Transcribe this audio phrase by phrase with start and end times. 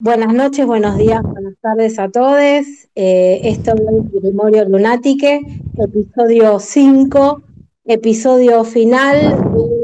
[0.00, 2.38] Buenas noches, buenos días, buenas tardes a todos.
[2.94, 5.40] Eh, esto es Grimorio Lunátique,
[5.76, 7.42] episodio 5,
[7.84, 9.16] episodio final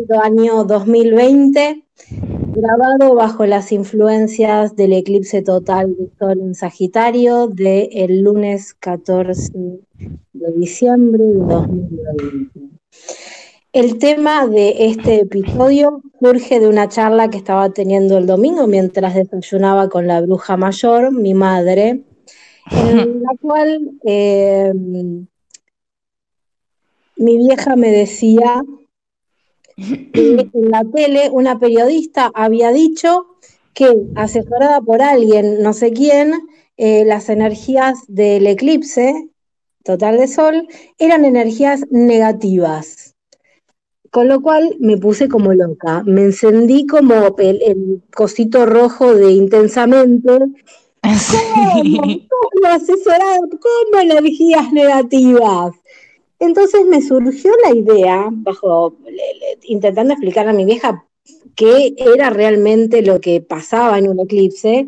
[0.06, 1.84] del año 2020,
[2.54, 9.52] grabado bajo las influencias del eclipse total de Sol en Sagitario del lunes 14
[10.32, 12.60] de diciembre de 2020.
[13.74, 19.16] El tema de este episodio surge de una charla que estaba teniendo el domingo mientras
[19.16, 22.04] desayunaba con la bruja mayor, mi madre,
[22.70, 24.72] en la cual eh,
[27.16, 28.62] mi vieja me decía
[29.76, 33.26] que en la tele una periodista había dicho
[33.72, 36.32] que, asesorada por alguien, no sé quién,
[36.76, 39.30] eh, las energías del eclipse
[39.82, 43.13] total de sol eran energías negativas.
[44.14, 50.38] Con lo cual me puse como loca, me encendí como el, cosito rojo de intensamente.
[51.02, 51.82] ¿Cómo?
[51.82, 53.40] ¿Cómo asesorado?
[53.50, 55.74] ¿Cómo energías negativas?
[56.38, 58.96] Entonces me surgió la idea, bajo
[59.64, 61.04] intentando explicar a mi vieja
[61.56, 64.86] qué era realmente lo que pasaba en un eclipse,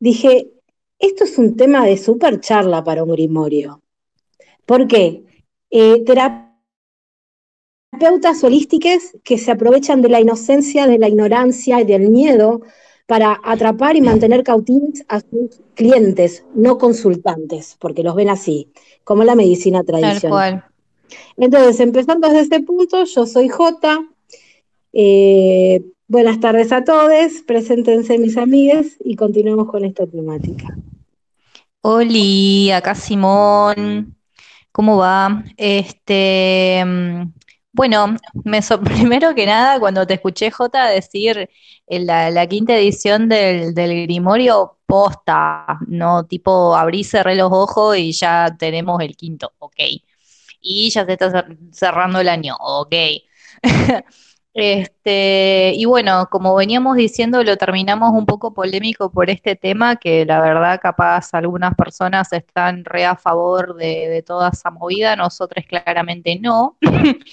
[0.00, 0.50] dije,
[0.98, 3.80] esto es un tema de súper charla para un grimorio.
[4.66, 5.22] ¿Por qué?
[5.70, 6.04] Eh,
[7.98, 12.60] terapeutas holísticas que se aprovechan de la inocencia, de la ignorancia y del miedo
[13.06, 18.68] para atrapar y mantener cautivos a sus clientes, no consultantes, porque los ven así,
[19.04, 20.64] como la medicina tradicional.
[21.36, 24.04] Entonces, empezando desde este punto, yo soy Jota.
[24.92, 30.76] Eh, buenas tardes a todos, preséntense mis amigas y continuemos con esta temática.
[31.82, 34.16] Hola, acá Simón.
[34.72, 35.44] ¿Cómo va?
[35.56, 37.32] Este, mm,
[37.76, 41.50] bueno, me primero que nada, cuando te escuché, Jota, decir
[41.86, 46.24] en la, quinta edición del, Grimorio, posta, ¿no?
[46.26, 49.76] Tipo, abrí, cerré los ojos y ya tenemos el quinto, ok.
[50.60, 52.94] Y ya se está cerrando el año, ok.
[54.58, 60.24] Este, y bueno, como veníamos diciendo, lo terminamos un poco polémico por este tema, que
[60.24, 66.38] la verdad capaz algunas personas están re a favor de, toda esa movida, nosotros claramente
[66.40, 66.78] no.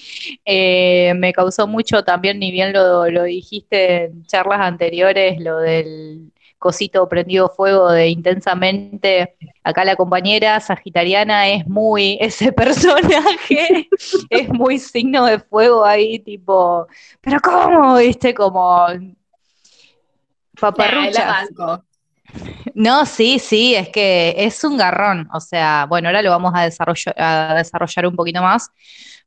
[0.46, 6.32] Eh, me causó mucho también, ni bien lo, lo dijiste en charlas anteriores, lo del
[6.64, 9.36] cosito prendido fuego de intensamente.
[9.62, 13.86] Acá la compañera sagitariana es muy ese personaje,
[14.30, 16.86] es muy signo de fuego ahí, tipo,
[17.20, 17.96] pero ¿cómo?
[17.96, 18.32] ¿Viste?
[18.32, 18.86] Como
[20.58, 21.46] paparrucha.
[22.74, 25.28] No, sí, sí, es que es un garrón.
[25.34, 28.70] O sea, bueno, ahora lo vamos a desarrollar, a desarrollar un poquito más.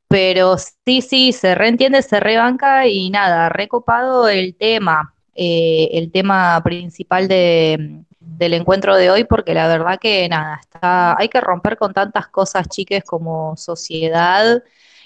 [0.08, 5.14] Pero sí, sí, se reentiende, se rebanca y nada, recopado el tema.
[5.40, 11.30] Eh, el tema principal del encuentro de hoy, porque la verdad que nada, está, hay
[11.30, 14.64] que romper con tantas cosas, chiques, como sociedad,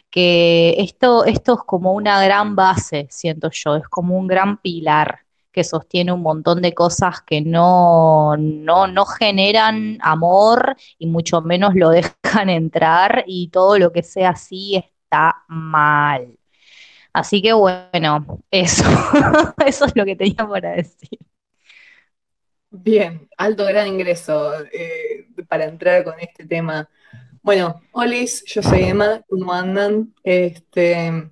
[0.10, 5.20] que esto, esto es como una gran base, siento yo, es como un gran pilar
[5.52, 11.76] que sostiene un montón de cosas que no, no, no generan amor y mucho menos
[11.76, 11.90] lo
[12.24, 16.38] dejan entrar y todo lo que sea así está mal.
[17.14, 18.84] Así que bueno, eso,
[19.66, 21.20] eso es lo que tenía para decir.
[22.70, 26.90] Bien, alto gran ingreso eh, para entrar con este tema.
[27.42, 30.14] Bueno, Olis, yo soy Emma, ¿cómo andan?
[30.24, 31.30] Este,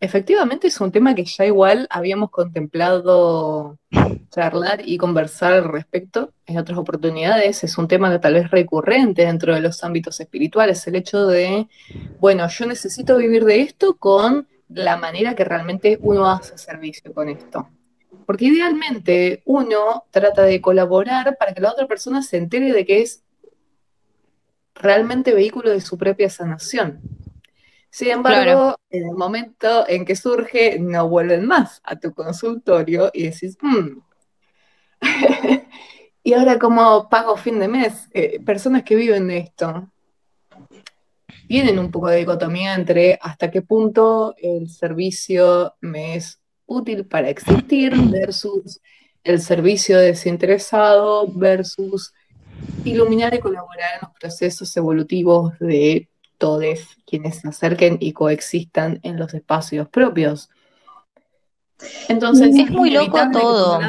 [0.00, 3.78] efectivamente es un tema que ya igual habíamos contemplado
[4.30, 7.62] charlar y conversar al respecto en otras oportunidades.
[7.62, 11.68] Es un tema que tal vez recurrente dentro de los ámbitos espirituales, el hecho de,
[12.18, 17.28] bueno, yo necesito vivir de esto con la manera que realmente uno hace servicio con
[17.28, 17.68] esto.
[18.26, 23.02] Porque idealmente uno trata de colaborar para que la otra persona se entere de que
[23.02, 23.24] es
[24.74, 27.00] realmente vehículo de su propia sanación.
[27.90, 33.24] Sin embargo, en el momento en que surge, no vuelven más a tu consultorio y
[33.24, 33.98] decís, hmm,
[36.22, 38.08] ¿y ahora cómo pago fin de mes?
[38.12, 39.90] Eh, personas que viven de esto,
[41.50, 47.28] tienen un poco de dicotomía entre hasta qué punto el servicio me es útil para
[47.28, 48.80] existir versus
[49.24, 52.14] el servicio desinteresado versus
[52.84, 56.08] iluminar y colaborar en los procesos evolutivos de
[56.38, 60.50] todos quienes se acerquen y coexistan en los espacios propios.
[62.08, 63.80] Entonces, es muy loco todo.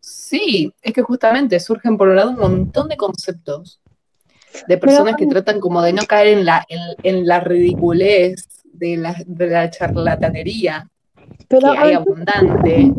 [0.00, 3.78] sí, es que justamente surgen por un lado un montón de conceptos
[4.66, 6.64] de personas que tratan como de no caer en la,
[7.02, 10.88] en, la ridiculez de la, de la charlatanería
[11.48, 12.92] Pero que hay abundante.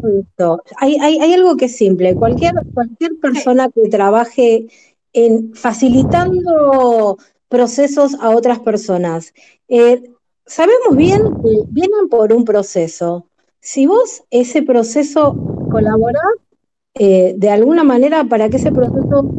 [0.78, 2.16] Hay, hay, hay, algo que es simple.
[2.16, 4.68] Cualquier, cualquier persona que trabaje
[5.13, 7.18] en facilitando
[7.48, 9.34] procesos a otras personas,
[9.68, 10.04] eh,
[10.45, 13.25] sabemos bien que vienen por un proceso.
[13.60, 15.36] Si vos ese proceso
[15.69, 16.24] colaborás
[16.94, 19.30] eh, de alguna manera para que ese proceso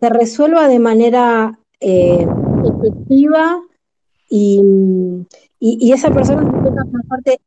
[0.00, 2.26] se resuelva de manera eh,
[2.64, 3.62] efectiva
[4.28, 4.60] y,
[5.58, 7.40] y, esa persona se parte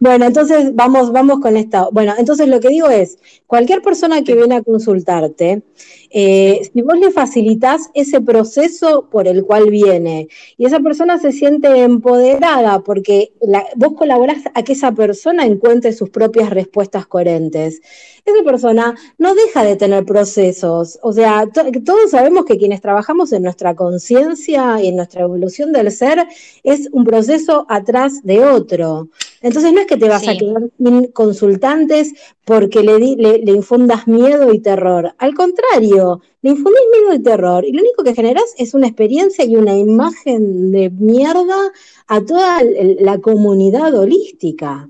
[0.00, 1.88] bueno, entonces vamos, vamos con esta.
[1.90, 5.62] Bueno, entonces lo que digo es, cualquier persona que viene a consultarte,
[6.10, 11.32] eh, si vos le facilitas ese proceso por el cual viene y esa persona se
[11.32, 13.32] siente empoderada porque
[13.74, 17.82] vos colaborás a que esa persona encuentre sus propias respuestas coherentes,
[18.24, 20.98] esa persona no deja de tener procesos.
[21.02, 21.44] O sea,
[21.84, 26.26] todos sabemos que quienes trabajamos en nuestra conciencia y en nuestra evolución del ser
[26.62, 29.08] es un proceso atrás de otro.
[29.42, 32.14] Entonces no es que te vas a quedar sin consultantes
[32.44, 35.14] porque le, le, infundas miedo y terror.
[35.18, 37.64] Al contrario, le infundís miedo y terror.
[37.66, 41.70] Y lo único que generas es una experiencia y una imagen de mierda
[42.06, 42.62] a toda
[43.00, 44.88] la comunidad holística.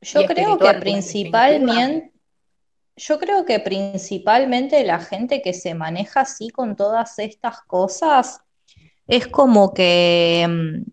[0.00, 2.12] Yo creo que principalmente
[2.96, 8.40] yo creo que principalmente la gente que se maneja así con todas estas cosas
[9.06, 10.90] es como que mm,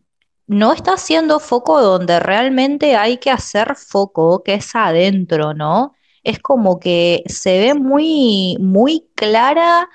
[0.50, 5.94] no está haciendo foco donde realmente hay que hacer foco, que es adentro, ¿no?
[6.24, 9.88] Es como que se ve muy, muy clara,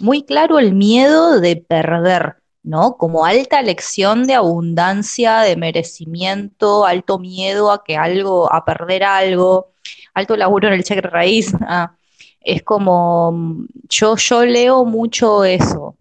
[0.00, 2.96] muy claro el miedo de perder, ¿no?
[2.96, 9.74] Como alta lección de abundancia, de merecimiento, alto miedo a que algo, a perder algo
[10.14, 11.54] alto laburo en el cheque raíz.
[11.62, 11.96] Ah,
[12.40, 13.32] es como,
[13.88, 15.96] yo, yo leo mucho eso.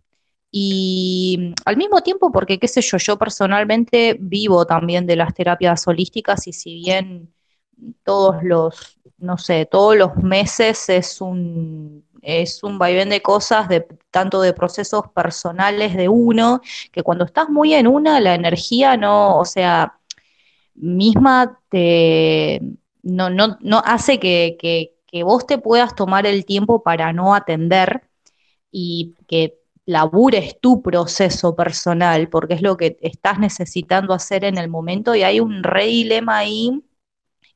[0.52, 5.88] Y al mismo tiempo, porque qué sé yo, yo personalmente vivo también de las terapias
[5.88, 7.32] holísticas y si bien
[8.04, 13.82] todos los, no sé, todos los meses es un, es un vaivén de cosas, de,
[14.12, 16.62] tanto de procesos personales de uno,
[16.92, 20.00] que cuando estás muy en una, la energía no, o sea,
[20.76, 22.62] misma te,
[23.04, 28.04] no, no, no hace que, que, vos te puedas tomar el tiempo para no atender
[28.72, 29.59] y que
[29.90, 35.24] labures tu proceso personal, porque es lo que estás necesitando hacer en el momento y
[35.24, 36.84] hay un re dilema ahí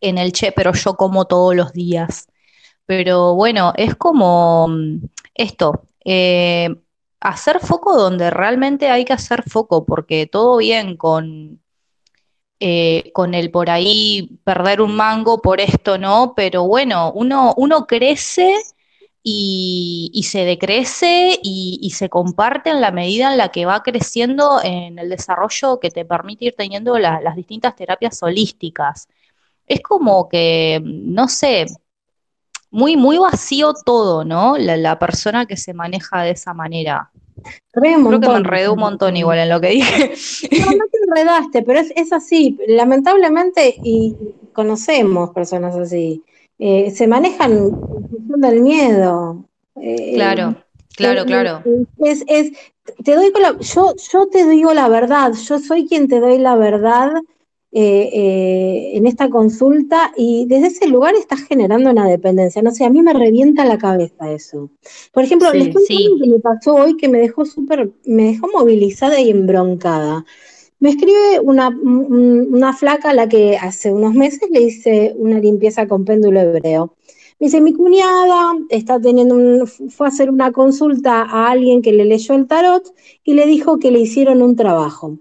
[0.01, 2.27] en el che, pero yo como todos los días.
[2.85, 6.69] Pero bueno, es como mm, esto, eh,
[7.21, 11.61] hacer foco donde realmente hay que hacer foco, porque todo bien con
[12.59, 16.33] eh, con el por ahí perder un mango por esto, ¿no?
[16.35, 18.55] Pero bueno, uno, uno crece
[19.23, 24.99] y, se decrece y, se comparte en la medida en la que va creciendo en
[24.99, 29.07] el desarrollo que te permite ir teniendo las distintas terapias holísticas.
[29.65, 31.65] Es como que, no sé,
[32.69, 34.57] muy, muy vacío todo, ¿no?
[34.57, 37.11] la persona que se maneja de esa manera.
[37.71, 40.13] Creo que me enredé un montón igual en lo que dije.
[40.59, 42.57] No, no te enredaste, pero es, así.
[42.67, 44.15] Lamentablemente, y
[44.53, 46.23] conocemos personas así,
[46.65, 49.43] eh, se manejan en función del miedo.
[49.75, 50.55] Eh, claro,
[50.95, 51.61] claro, claro.
[51.99, 52.53] Es, es,
[53.03, 57.11] te doy yo, yo te digo la verdad, yo soy quien te doy la verdad
[57.73, 62.61] eh, eh, en esta consulta y desde ese lugar estás generando una dependencia.
[62.61, 64.69] No sé, a mí me revienta la cabeza eso.
[65.11, 69.19] Por ejemplo, sí, les que me pasó hoy que me dejó súper, me dejó movilizada
[69.19, 70.23] y embroncada.
[70.83, 75.87] Me escribe una, una flaca a la que hace unos meses le hice una limpieza
[75.87, 76.97] con péndulo hebreo.
[77.39, 81.93] Me dice, mi cuñada está teniendo un, fue a hacer una consulta a alguien que
[81.93, 82.83] le leyó el tarot
[83.23, 85.19] y le dijo que le hicieron un trabajo.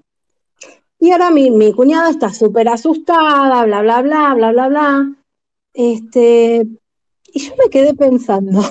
[0.98, 5.14] Y ahora mi, mi cuñada está súper asustada, bla, bla, bla, bla, bla, bla.
[5.74, 6.66] Este,
[7.32, 8.62] y yo me quedé pensando.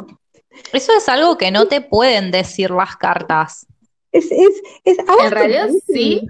[0.74, 3.66] Eso es algo que no te pueden decir las cartas.
[4.12, 6.28] Es, es, es en realidad sí,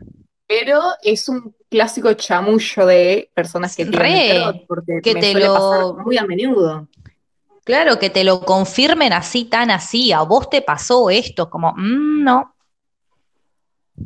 [0.52, 6.26] pero es un clásico chamullo de personas que tienen porque que te lo muy a
[6.26, 6.90] menudo.
[7.64, 12.24] Claro, que te lo confirmen así, tan así, a vos te pasó esto, como, mm,
[12.24, 12.56] no,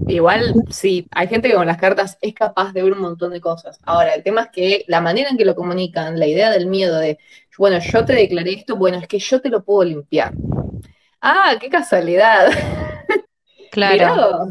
[0.08, 3.40] Igual, sí, hay gente que con las cartas es capaz de ver un montón de
[3.40, 3.80] cosas.
[3.84, 6.98] Ahora, el tema es que la manera en que lo comunican, la idea del miedo
[6.98, 7.18] de,
[7.58, 10.34] bueno, yo te declaré esto, bueno, es que yo te lo puedo limpiar.
[11.22, 12.50] Ah, qué casualidad.
[13.72, 14.48] Claro.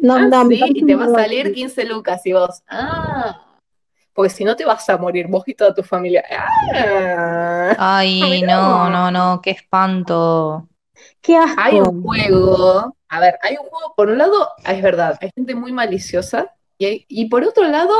[0.00, 3.44] No, ah, no, sí, y te va a salir 15 lucas y vos, ah,
[4.12, 6.24] porque si no te vas a morir vos y toda tu familia.
[6.30, 10.68] Ah, Ay, no, no, no, qué espanto.
[11.20, 15.30] Qué Hay un juego a ver, hay un juego, por un lado, es verdad, hay
[15.34, 17.94] gente muy maliciosa, y, por otro lado,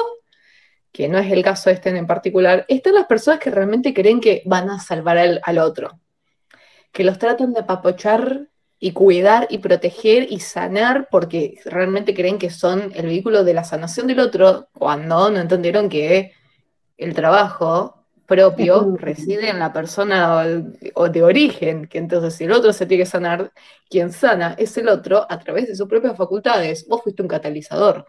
[0.93, 4.43] que no es el caso este en particular, están las personas que realmente creen que
[4.45, 5.99] van a salvar al, al otro,
[6.93, 8.49] que los tratan de apapochar
[8.81, 13.65] y cuidar y proteger y sanar porque realmente creen que son el vehículo de la
[13.65, 16.33] sanación del otro, cuando no entendieron que
[16.97, 20.45] el trabajo propio reside en la persona
[20.95, 23.53] o de origen, que entonces si el otro se tiene que sanar,
[23.89, 26.87] quien sana es el otro a través de sus propias facultades.
[26.87, 28.07] Vos fuiste un catalizador.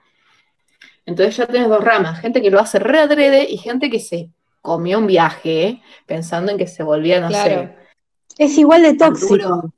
[1.06, 4.30] Entonces ya tenés dos ramas, gente que lo hace readrede y gente que se
[4.62, 7.76] comió un viaje pensando en que se volvía, no sé.
[8.38, 9.74] Es igual de tóxico.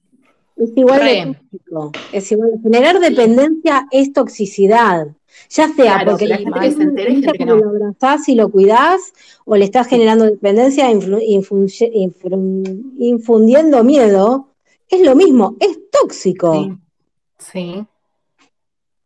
[0.57, 1.91] Es igual de tóxico.
[2.11, 2.51] Es igual.
[2.61, 5.07] Generar dependencia es toxicidad.
[5.49, 7.55] Ya sea porque la gente que se entere gente que no.
[7.55, 9.13] lo abrazás y lo cuidás,
[9.45, 10.89] o le estás generando dependencia
[12.97, 14.49] infundiendo miedo,
[14.87, 16.77] es lo mismo, es tóxico.
[17.37, 17.85] Sí.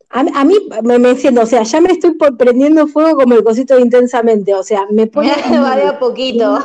[0.09, 3.77] A, mí me, me enciendo, o sea, ya me estoy prendiendo fuego como el cosito
[3.77, 5.29] intensamente, o sea, me pone...
[5.31, 6.57] a poquito.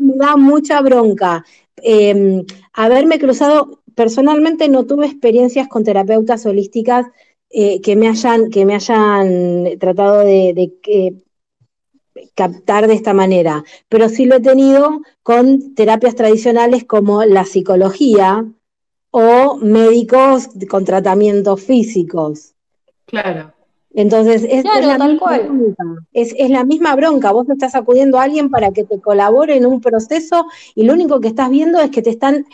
[0.00, 1.44] Me, da mucha bronca.
[1.82, 7.06] Em, haberme cruzado, personalmente no tuve experiencias con terapeutas holísticas
[7.50, 10.70] eh, que, me hayan, que me hayan tratado de,
[12.34, 18.44] captar de esta manera, pero sí lo he tenido con terapias tradicionales como la psicología
[19.10, 22.54] o médicos con tratamientos físicos.
[23.06, 23.57] Claro.
[23.98, 25.84] Entonces, es, la misma Bronca.
[26.12, 27.32] Es, la misma bronca.
[27.32, 31.18] Vos estás acudiendo a alguien para que te colabore en un proceso y lo único
[31.18, 32.46] que estás viendo es que te están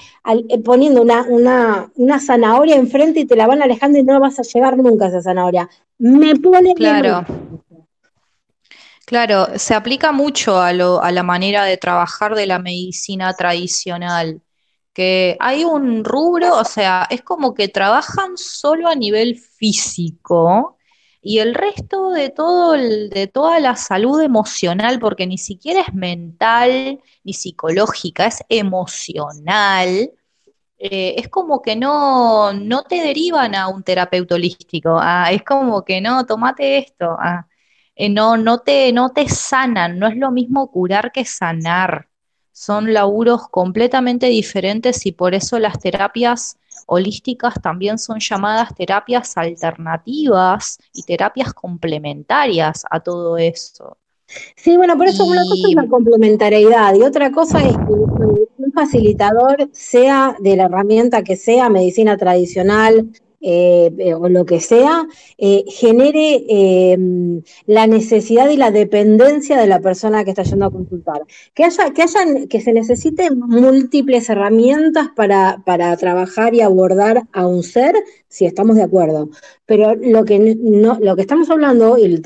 [0.48, 4.42] eh, poniendo una, una, zanahoria enfrente y te la van alejando y no vas a
[4.42, 5.68] llegar nunca a esa zanahoria.
[5.98, 6.72] Me pone.
[6.72, 7.26] Claro.
[9.04, 14.40] Claro, se aplica mucho a, lo, a la manera de trabajar de la medicina tradicional
[14.94, 20.78] que hay un rubro, o sea, es como que trabajan solo a nivel físico
[21.24, 27.00] y el resto de todo de toda la salud emocional, porque ni siquiera es mental
[27.24, 30.10] ni psicológica, es emocional,
[30.78, 35.82] eh, es como que no, no te derivan a un terapeuta holístico, ah, es como
[35.82, 37.16] que no, tomate esto,
[37.96, 42.08] eh, no, no, te, no te sanan, no es lo mismo curar que sanar,
[42.52, 46.58] son laburos completamente diferentes y por eso las terapias
[46.94, 53.98] holísticas también son llamadas terapias alternativas y terapias complementarias a todo eso.
[54.56, 58.72] Sí, bueno, por eso una cosa es la complementariedad y otra cosa es que un
[58.72, 63.10] facilitador, sea de la herramienta que sea, medicina tradicional,
[63.46, 66.96] eh, eh, o lo que sea, eh, genere
[67.66, 71.20] la necesidad y la dependencia de la persona que está yendo a consultar.
[71.52, 71.92] Que haya,
[72.48, 77.94] que se necesiten múltiples herramientas para, para trabajar y abordar a un ser,
[78.28, 79.28] si estamos de acuerdo.
[79.66, 82.22] Pero lo que no, lo que estamos hablando y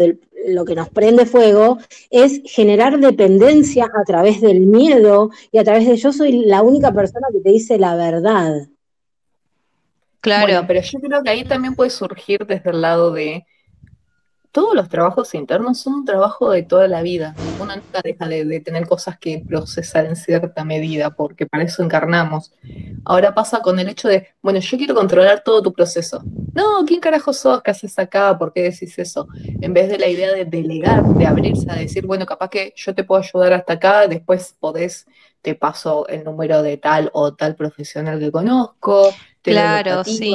[0.47, 1.79] lo que nos prende fuego
[2.11, 6.93] es generar dependencia a través del miedo y a través de yo soy la única
[6.93, 8.69] persona que te dice la verdad.
[10.21, 10.65] Claro.
[10.67, 13.47] pero yo creo que ahí también puede surgir desde el lado de
[14.59, 17.35] todos los trabajos internos son un trabajo de toda la vida.
[17.61, 22.53] Uno nunca deja de, tener cosas que procesar en cierta medida, porque para eso encarnamos.
[23.05, 26.25] Ahora pasa con el hecho de, bueno, yo quiero controlar todo tu proceso.
[26.55, 27.63] No, ¿quién carajo sos?
[27.63, 28.37] ¿Qué haces acá?
[28.39, 29.29] ¿Por qué decís eso?
[29.61, 32.95] En vez de la idea de delegar, de abrirse, a decir, bueno, capaz que yo
[32.95, 35.07] te puedo ayudar hasta acá, después podés,
[35.43, 39.11] te paso el número de tal o tal profesional que conozco,
[39.51, 40.35] Claro, sí.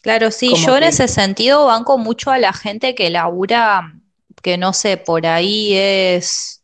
[0.00, 3.94] Claro, sí, yo en ese sentido banco mucho a la gente que labura,
[4.42, 6.62] que no sé, por ahí es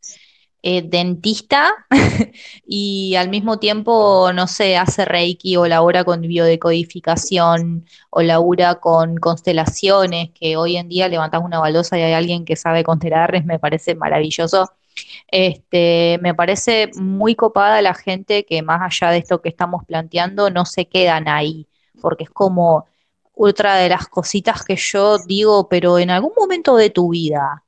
[0.63, 1.71] eh, dentista
[2.67, 9.17] y al mismo tiempo, no sé, hace reiki o labura con biodecodificación o labura con
[9.17, 13.59] constelaciones, que hoy en día levantas una baldosa y hay alguien que sabe constelar, me
[13.59, 14.71] parece maravilloso.
[15.29, 20.51] Este, me parece muy copada la gente que más allá de esto que estamos planteando
[20.51, 21.67] no se quedan ahí,
[22.01, 22.87] porque es como
[23.35, 27.65] otra de las cositas que yo digo, pero en algún momento de tu vida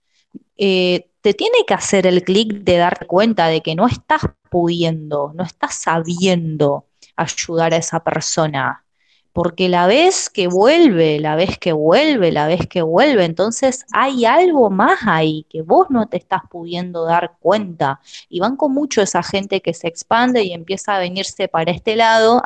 [0.57, 5.33] eh, te tiene que hacer el clic de darte cuenta de que no estás pudiendo,
[5.35, 8.86] no estás sabiendo ayudar a esa persona
[9.37, 14.25] porque la vez que vuelve, la vez que vuelve, la vez que vuelve, entonces hay
[14.25, 18.01] algo más ahí que vos no te estás pudiendo dar cuenta.
[18.31, 21.97] Y van con mucho esa gente que se expande y empieza a venirse para este
[21.97, 22.41] lado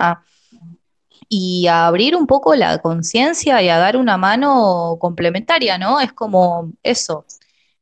[1.29, 6.01] y a abrir un poco la conciencia y a dar una mano complementaria, ¿no?
[6.01, 7.25] Es como eso,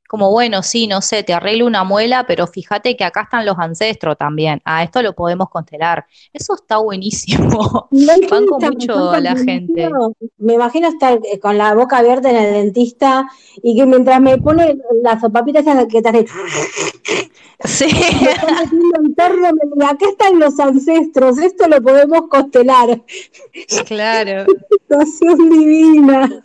[0.09, 3.59] como bueno, sí, no sé, te arreglo una muela, pero fíjate que acá están los
[3.59, 4.61] ancestros también.
[4.65, 6.07] Ah, esto lo podemos constelar.
[6.33, 7.88] Eso está buenísimo.
[8.31, 9.91] Banco mucho a la gente.
[10.38, 13.29] Me imagino estar eh, con la boca abierta en el dentista
[13.62, 16.27] y que mientras me pone las sopapitas que te
[17.65, 17.87] Sí.
[19.77, 23.03] Me acá están los ancestros, esto lo podemos constelar.
[23.87, 24.47] Claro.
[24.71, 26.43] Situación divina.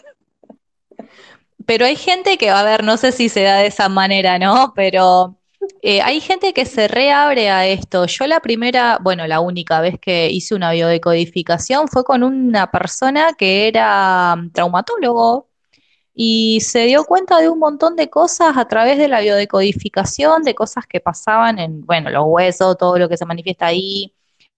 [1.65, 4.74] Pero hay gente que, a ver, no sé si se da de esa manera, ¿no?
[4.75, 5.38] Pero
[5.82, 8.05] eh, hay gente que se reabre a esto.
[8.05, 13.34] Yo la primera, bueno, la única vez que hice una biodecodificación fue con una persona
[13.38, 15.50] que era mm, traumatólogo
[16.13, 20.55] y se dio cuenta de un montón de cosas a través de la biodecodificación, de
[20.55, 24.13] cosas que pasaban en, bueno, los huesos, todo lo que se manifiesta ahí,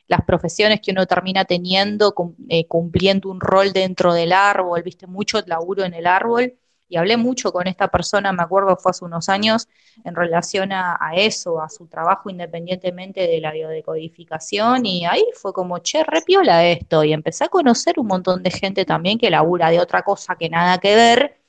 [0.07, 2.13] las profesiones que uno termina teniendo,
[2.49, 6.55] eh, cumpliendo un rol dentro del árbol, viste, mucho laburo en el árbol
[6.87, 9.67] y hablé mucho con esta persona, me acuerdo fue hace unos años,
[10.03, 15.79] en relación a, eso, a su trabajo independientemente de la biodecodificación, y ahí fue como,
[15.79, 19.79] che, repiola esto, y empecé a conocer un montón de gente también que labura de
[19.79, 21.41] otra cosa que nada que ver,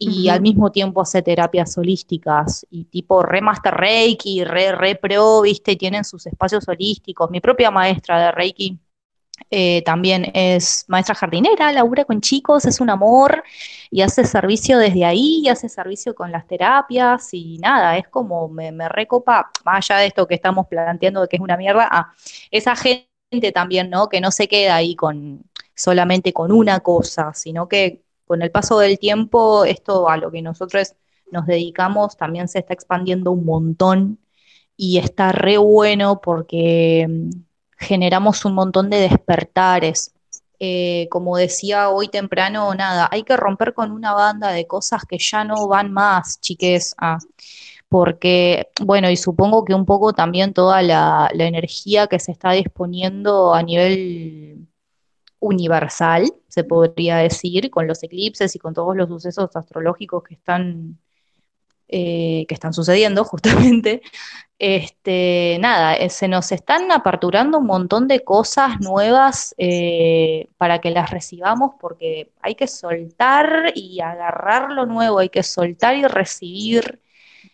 [0.00, 5.42] y al mismo tiempo hace terapias holísticas, y tipo re Master Reiki, re, re pro,
[5.42, 7.30] viste, tienen sus espacios holísticos.
[7.30, 8.78] Mi propia maestra de Reiki
[9.50, 13.42] eh, también es maestra jardinera, labura con chicos, es un amor
[13.90, 18.48] y hace servicio desde ahí, y hace servicio con las terapias y nada, es como
[18.48, 22.14] me, recopa, más allá de esto que estamos planteando de que es una mierda,
[22.50, 23.08] esa gente
[23.54, 24.08] también, ¿no?
[24.08, 25.42] Que no se queda ahí con
[25.74, 30.42] solamente con una cosa, sino que con el paso del tiempo, esto a lo que
[30.42, 30.94] nosotros
[31.30, 34.18] nos dedicamos también se está expandiendo un montón
[34.76, 37.06] y está re bueno porque
[37.78, 40.12] generamos un montón de despertares.
[40.60, 45.18] Eh, como decía hoy temprano, nada, hay que romper con una banda de cosas que
[45.18, 47.18] ya no van más, chiques, ah,
[47.88, 53.54] porque, bueno, y supongo que un poco también toda la, energía que se está disponiendo
[53.54, 54.66] a nivel
[55.40, 60.98] universal, se podría decir, con los eclipses y con todos los sucesos astrológicos que están,
[61.88, 64.02] eh, que están sucediendo justamente,
[64.58, 70.90] este, nada, eh, se nos están aperturando un montón de cosas nuevas eh, para que
[70.90, 77.00] las recibamos porque hay que soltar y agarrar lo nuevo, hay que soltar y recibir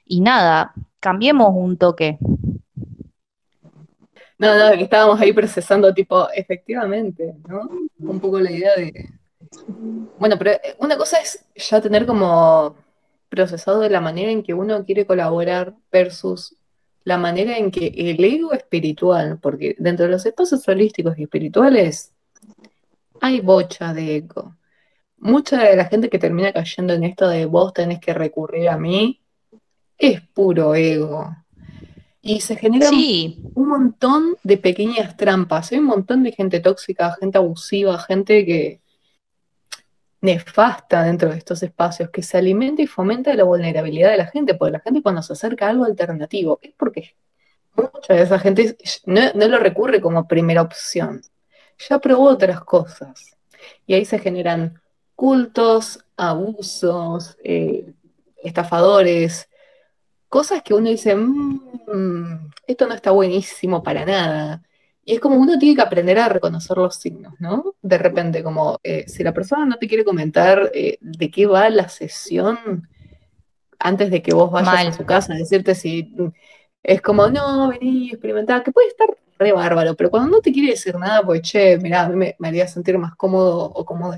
[0.06, 2.18] y nada, cambiemos un toque.
[4.38, 7.68] No, no, que estábamos ahí procesando tipo, efectivamente, ¿no?
[7.98, 9.10] Un poco la idea de...
[10.18, 12.74] Bueno, pero eh, una cosa es ya tener como
[13.34, 16.56] procesado de la manera en que uno quiere colaborar versus
[17.02, 22.12] la manera en que el ego espiritual, porque dentro de los espacios holísticos y espirituales
[23.20, 24.56] hay bocha de ego.
[25.18, 28.78] Mucha de la gente que termina cayendo en esto de vos tenés que recurrir a
[28.78, 29.20] mí
[29.98, 31.34] es puro ego.
[32.22, 35.72] Y se generan un montón de pequeñas trampas.
[35.72, 38.80] Hay un montón de gente tóxica, gente abusiva, gente que,
[40.24, 44.54] nefasta dentro de estos espacios, que se alimenta y fomenta la vulnerabilidad de la gente,
[44.54, 47.14] porque la gente cuando se acerca a algo alternativo es porque
[47.76, 51.20] mucha de esa gente no, lo recurre como primera opción,
[51.88, 53.36] ya probó otras cosas.
[53.86, 54.80] Y ahí se generan
[55.14, 57.92] cultos, abusos, eh,
[58.42, 59.50] estafadores,
[60.30, 64.62] cosas que uno dice, mm, esto no está buenísimo para nada.
[65.04, 67.74] Y es como uno tiene que aprender a reconocer los signos, ¿no?
[67.82, 71.68] De repente, como eh, si la persona no te quiere comentar eh, de qué va
[71.68, 72.88] la sesión
[73.78, 76.14] antes de que vos vayas a su casa, decirte si
[76.82, 80.70] es como, no, vení, experimentar, que puede estar re bárbaro, pero cuando no te quiere
[80.70, 84.16] decir nada, pues che, mirá, a mí me, haría sentir más cómodo o cómodo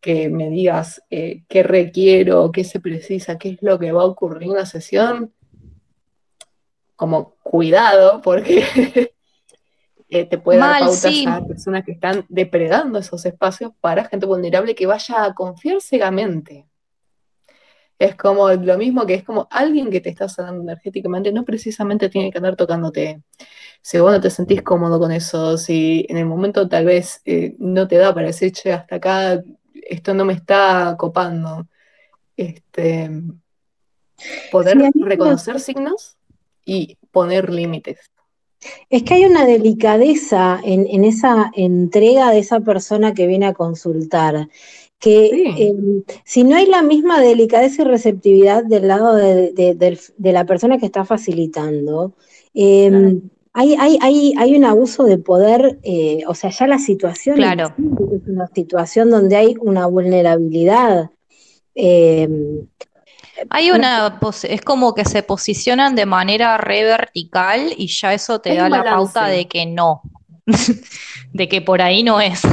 [0.00, 4.06] que me digas eh, qué requiero, qué se precisa, qué es lo que va a
[4.06, 5.32] ocurrir en la sesión,
[6.96, 9.12] como cuidado, porque
[10.08, 14.86] te puede dar pautas a personas que están depredando esos espacios para gente vulnerable que
[14.86, 16.66] vaya a confiar ciegamente.
[17.98, 22.08] Es como lo mismo que es como alguien que te está sanando energéticamente, no precisamente
[22.08, 23.22] tiene que andar tocándote.
[23.82, 27.54] Si vos no te sentís cómodo con eso, si en el momento tal vez eh,
[27.58, 29.42] no te da para decir, che, hasta acá
[29.74, 31.66] esto no me está copando.
[32.36, 33.10] Este,
[34.50, 36.16] poder reconocer signos
[36.64, 38.10] y poner límites.
[38.90, 44.48] Es que hay una delicadeza en, esa entrega de esa persona que viene a consultar,
[44.98, 50.78] que em, si no hay la misma delicadeza y receptividad del lado de, la persona
[50.78, 52.14] que está facilitando,
[52.54, 53.22] em,
[53.52, 53.76] hay,
[54.36, 59.36] hay, un abuso de poder, eh, o sea, ya la situación es una situación donde
[59.36, 61.10] hay una vulnerabilidad.
[63.50, 68.54] Hay una, es como que se posicionan de manera re vertical y ya eso te
[68.54, 70.02] da la pauta de que no,
[71.32, 72.42] de que por ahí no es.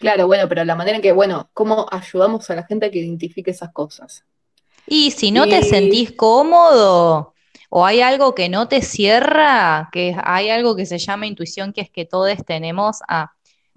[0.00, 2.98] Claro, bueno, pero la manera en que, bueno, ¿cómo ayudamos a la gente a que
[2.98, 4.22] identifique esas cosas?
[4.86, 7.32] Y si no te sentís cómodo
[7.70, 11.80] o hay algo que no te cierra, que hay algo que se llama intuición, que
[11.80, 13.32] es que todos tenemos a,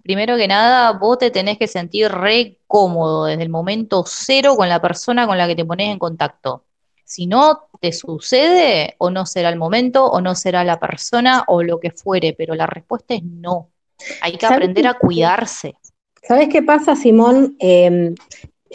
[0.08, 4.70] primero que nada, vos te tenés que sentir re cómodo desde el momento cero con
[4.70, 6.64] la persona con la que te pones en contacto.
[7.04, 11.62] Si no te sucede, o no será el momento, o no será la persona, o
[11.62, 13.68] lo que fuere, pero la respuesta es no.
[14.22, 15.76] Hay que aprender a cuidarse.
[16.24, 17.58] ¿Sabes qué pasa, Simón?
[17.60, 18.16] Em,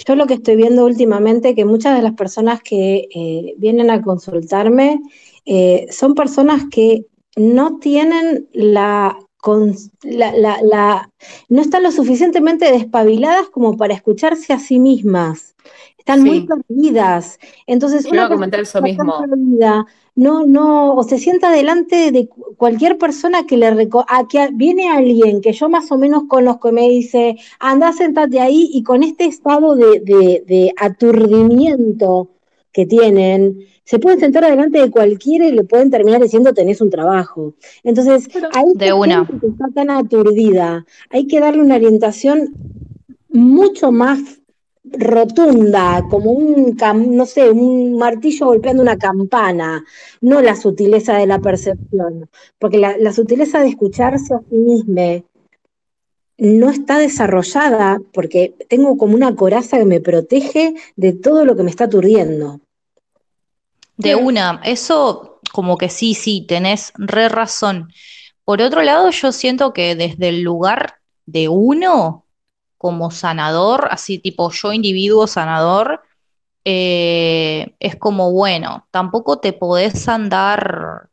[0.06, 4.02] yo lo que estoy viendo últimamente, que muchas de las personas que eh, vienen a
[4.02, 5.00] consultarme
[5.46, 9.16] eh, son personas que no tienen la,
[10.02, 11.10] la,
[11.48, 15.54] no están lo suficientemente despabiladas como para escucharse a sí mismas.
[15.98, 17.38] Están muy perdidas.
[17.66, 19.24] Entonces, una comentar eso mismo
[20.14, 25.40] no, no, o se sienta delante de cualquier persona que le a que viene alguien
[25.40, 29.24] que yo más o menos conozco y me dice, anda, sentate ahí, y con este
[29.24, 32.28] estado de, aturdimiento
[32.72, 36.90] que tienen, se pueden sentar delante de cualquiera y le pueden terminar diciendo tenés un
[36.90, 37.54] trabajo.
[37.82, 38.28] Entonces,
[38.74, 39.28] de una.
[39.42, 42.54] está tan aturdida, hay que darle una orientación
[43.28, 44.20] mucho más
[44.84, 49.84] rotunda, como un, no sé, un martillo golpeando una campana,
[50.20, 55.24] no la sutileza de la percepción, porque la, sutileza de escucharse a sí mismo
[56.42, 61.62] no está desarrollada porque tengo como una coraza que me protege de todo lo que
[61.62, 62.60] me está aturdiendo.
[63.96, 67.92] De una, eso como que sí, sí, tenés re razón.
[68.44, 72.26] Por otro lado, yo siento que desde el lugar de uno,
[72.76, 76.02] como sanador, así tipo yo individuo sanador,
[76.64, 81.08] eh, es como, bueno, tampoco te podés andar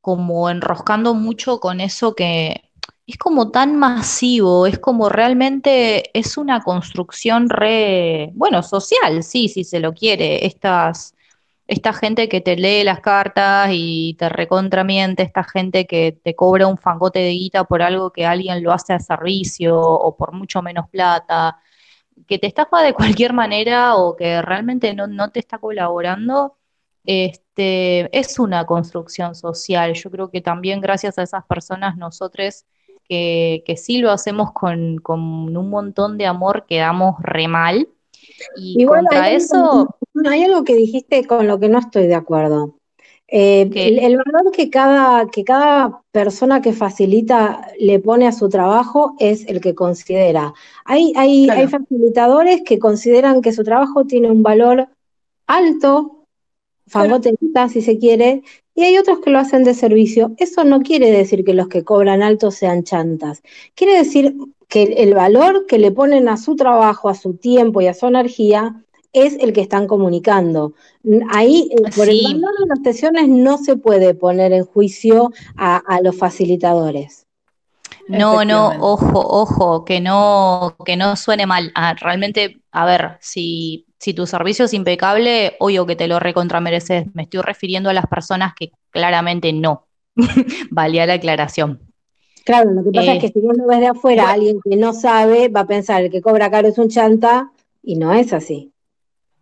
[0.00, 2.71] como enroscando mucho con eso que
[3.06, 9.64] es como tan masivo, es como realmente es una construcción re, bueno, social, sí, si
[9.64, 11.14] se lo quiere, estas
[11.66, 16.66] esta gente que te lee las cartas y te recontramiente, esta gente que te cobra
[16.66, 20.60] un fangote de guita por algo que alguien lo hace a servicio o por mucho
[20.62, 21.58] menos plata,
[22.26, 26.56] que te estafa de cualquier manera o que realmente no, te está colaborando,
[27.04, 29.94] este, es una construcción social.
[29.94, 32.66] Yo creo que también gracias a esas personas nosotros
[33.12, 35.20] que, que sí lo hacemos con, con
[35.54, 37.88] un montón de amor quedamos re mal
[38.56, 39.94] y contra eso...
[40.24, 42.76] hay algo que dijiste con lo que no estoy de acuerdo.
[43.28, 49.14] Eh, el, valor que cada, que cada persona que facilita le pone a su trabajo
[49.18, 50.54] es el que considera.
[50.86, 54.88] Hay, hay, hay facilitadores que consideran que su trabajo tiene un valor
[55.46, 56.21] alto,
[56.92, 58.42] fagotista si se quiere,
[58.74, 60.32] y hay otros que lo hacen de servicio.
[60.38, 63.42] Eso no quiere decir que los que cobran alto sean chantas.
[63.74, 64.34] Quiere decir
[64.68, 68.06] que el valor que le ponen a su trabajo, a su tiempo y a su
[68.06, 70.72] energía es el que están comunicando.
[71.30, 76.16] Ahí, por el valor de las sesiones, no se puede poner en juicio a, los
[76.16, 77.26] facilitadores.
[78.08, 81.70] No, no, ojo, ojo, que no, que no suene mal.
[81.74, 87.06] Ah, realmente, a ver, si, si tu servicio es impecable, obvio que te lo recontramereces.
[87.14, 89.86] Me estoy refiriendo a las personas que claramente no.
[90.70, 91.78] Valía la aclaración.
[92.44, 94.76] Claro, lo que pasa es que eh, si vos lo ves de afuera, alguien que
[94.76, 98.72] no sabe va a pensar que cobra caro es un chanta y no es así.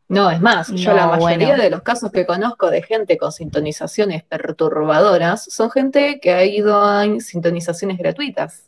[0.08, 4.24] No, es más, yo la mayoría de los casos que conozco de gente con sintonizaciones
[4.24, 8.64] perturbadoras son gente que ha ido a sintonizaciones gratuitas.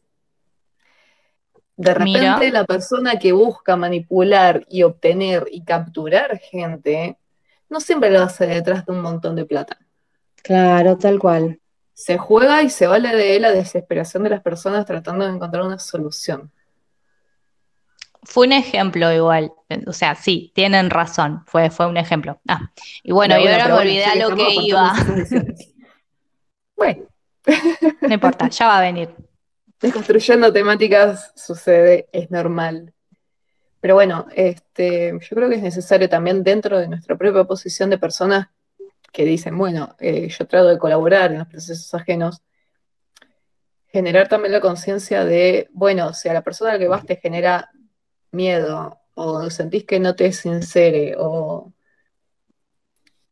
[1.83, 7.19] De repente la persona que busca manipular y obtener y capturar gente
[7.69, 9.79] no siempre lo hace detrás de un montón de plata.
[10.43, 11.59] Claro, tal cual
[11.95, 15.79] se juega y se vale de la desesperación de las personas tratando de encontrar una
[15.79, 16.51] solución.
[18.25, 19.53] Fue un ejemplo igual,
[19.87, 22.41] o sea, sí, tienen razón, fue, fue un ejemplo.
[22.47, 22.71] Ah,
[23.03, 24.93] y bueno, yo ahora me olvidé a lo que iba.
[26.77, 27.03] bueno.
[28.01, 29.13] No importa, ya va a venir.
[29.83, 32.95] Desconstruyendo temáticas sucede, es normal.
[33.81, 37.99] Pero bueno, este, yo creo que es necesario también dentro de nuestra propia posición de
[37.99, 38.47] personas
[39.13, 42.43] que dicen, bueno, eh, yo trato de colaborar en los procesos ajenos,
[43.89, 47.73] generar también la conciencia de, bueno, si a la persona que vas te genera
[48.31, 51.73] miedo o sentís que no te es sincere o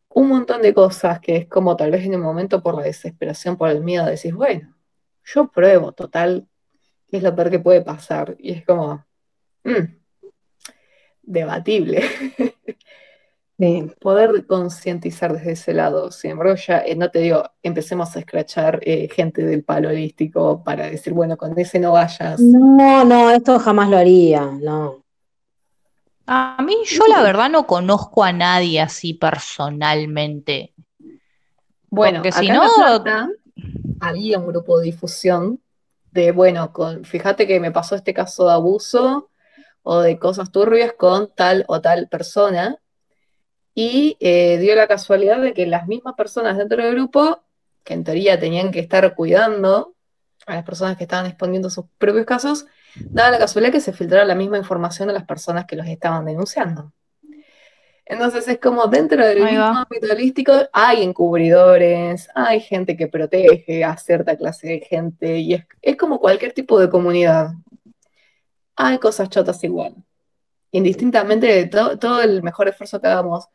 [0.08, 3.56] un montón de cosas que es como tal vez en el momento por la desesperación,
[3.56, 4.74] por el miedo, decís, bueno,
[5.34, 6.46] yo pruebo, total,
[7.08, 8.36] ¿qué es lo peor que puede pasar?
[8.38, 9.04] Y es como,
[9.64, 9.94] mm,
[11.22, 12.02] debatible.
[14.00, 16.10] poder concientizar desde ese lado.
[16.10, 20.64] Sin embargo, ya eh, no te digo, empecemos a escrachar eh, gente del palo holístico
[20.64, 22.40] para decir, bueno, con ese no vayas.
[22.40, 25.04] No, no, esto jamás lo haría, no.
[26.26, 30.72] A mí, yo la verdad no conozco a nadie así personalmente.
[31.90, 32.62] Bueno, Porque si no.
[34.00, 35.60] Había un grupo de difusión
[36.10, 39.30] de, bueno, con, fíjate que me pasó este caso de abuso
[39.82, 42.78] o de cosas turbias con tal o tal persona
[43.74, 47.42] y eh, dio la casualidad de que las mismas personas dentro del grupo,
[47.84, 49.94] que en teoría tenían que estar cuidando
[50.46, 54.24] a las personas que estaban exponiendo sus propios casos, daba la casualidad que se filtrara
[54.24, 56.92] la misma información a las personas que los estaban denunciando.
[58.10, 63.96] Entonces es como dentro del mismo ámbito holístico hay encubridores, hay gente que protege a
[63.96, 67.52] cierta clase de gente y es, es como cualquier tipo de comunidad.
[68.74, 69.94] Hay cosas chotas igual.
[70.72, 73.48] Indistintamente de todo el mejor esfuerzo que hagamos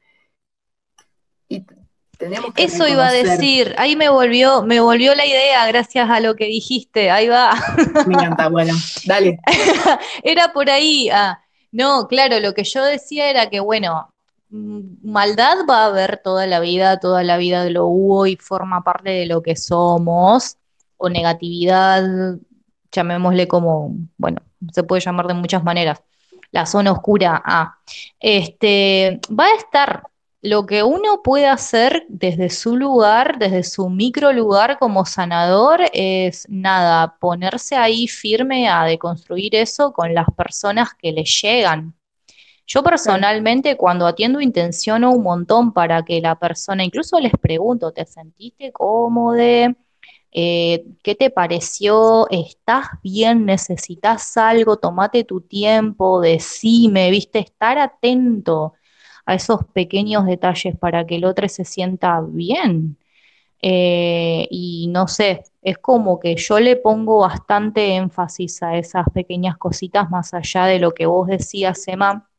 [2.56, 6.46] eso iba a decir, ahí me volvió, me volvió la idea gracias a lo que
[6.46, 7.54] dijiste, ahí va.
[8.08, 8.74] Me encanta, bueno,
[9.06, 9.38] dale.
[10.24, 11.10] era por ahí.
[11.12, 11.42] Ah,
[11.74, 14.15] no, claro, lo que yo decía era que, bueno,
[14.50, 19.10] maldad va a haber toda la vida, toda la vida lo hubo y forma parte
[19.10, 20.58] de lo que somos,
[20.98, 22.38] o negatividad,
[22.92, 26.02] llamémosle como, bueno, se puede llamar de muchas maneras.
[26.52, 27.78] La zona oscura, ah,
[28.20, 30.04] este, va a estar
[30.42, 36.46] lo que uno puede hacer desde su lugar, desde su micro lugar como sanador, es
[36.50, 41.96] nada, ponerse ahí firme a deconstruir eso con las personas que le llegan.
[42.68, 48.06] Yo personalmente cuando atiendo intenciono un montón para que la persona, incluso les pregunto, ¿te
[48.06, 49.38] sentiste cómodo?
[50.32, 52.28] Eh, ¿Qué te pareció?
[52.30, 53.46] ¿Estás bien?
[53.46, 54.78] ¿Necesitas algo?
[54.78, 58.74] Tómate tu tiempo, decime, viste, estar atento
[59.26, 62.98] a esos pequeños detalles para que el otro se sienta bien.
[63.62, 69.58] Eh, y no sé, es como que yo le pongo bastante énfasis a esas pequeñas
[69.58, 72.30] cositas más allá de lo que vos decías, Emma,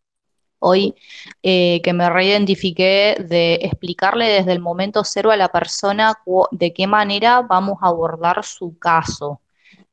[0.58, 0.94] hoy,
[1.42, 6.14] eh, que me reidentifiqué de explicarle desde el momento cero a la persona
[6.50, 9.40] de qué manera vamos a abordar su caso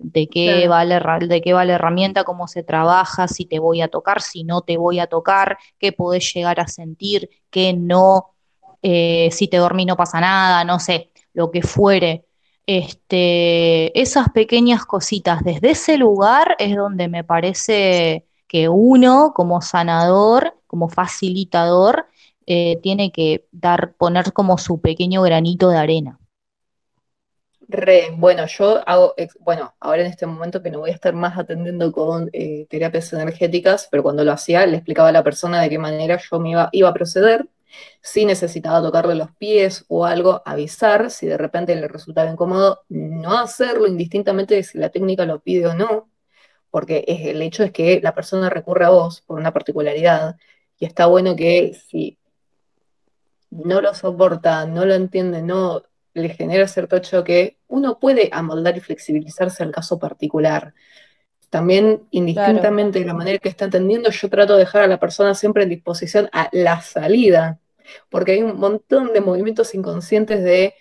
[0.04, 4.44] de qué, vale, de qué herramienta, cómo se trabaja, si te voy a tocar, si
[4.44, 8.36] no te voy a tocar, qué podés llegar a sentir, qué no,
[8.82, 12.26] eh, si te dormí no pasa nada, no sé, lo que fuere.
[12.66, 20.54] Este, esas pequeñas cositas desde ese lugar es donde me parece que uno como sanador,
[20.68, 22.06] como facilitador,
[22.46, 26.20] eh, tiene que dar, poner como su pequeño granito de arena.
[27.68, 31.36] Re, bueno, yo hago, bueno, ahora en este momento que no voy a estar más
[31.36, 35.70] atendiendo con eh, terapias energéticas, pero cuando lo hacía le explicaba a la persona de
[35.72, 37.50] qué manera yo me iba, iba a proceder,
[38.02, 43.40] si necesitaba tocarle los pies o algo, avisar, si de repente le resultaba incómodo, no
[43.40, 46.13] hacerlo indistintamente de si la técnica lo pide o no,
[46.74, 50.38] porque es, el hecho es que la persona recurre a vos por una particularidad
[50.80, 52.18] y está bueno que si
[53.52, 55.84] no lo soporta, no lo entiende, no
[56.16, 60.74] le genera cierto choque, uno puede amoldar y flexibilizarse al caso particular.
[61.52, 65.36] También, indistintamente de la manera que está entendiendo, yo trato de dejar a la persona
[65.36, 67.60] siempre en disposición a la salida,
[68.10, 70.74] porque hay un montón de movimientos inconscientes de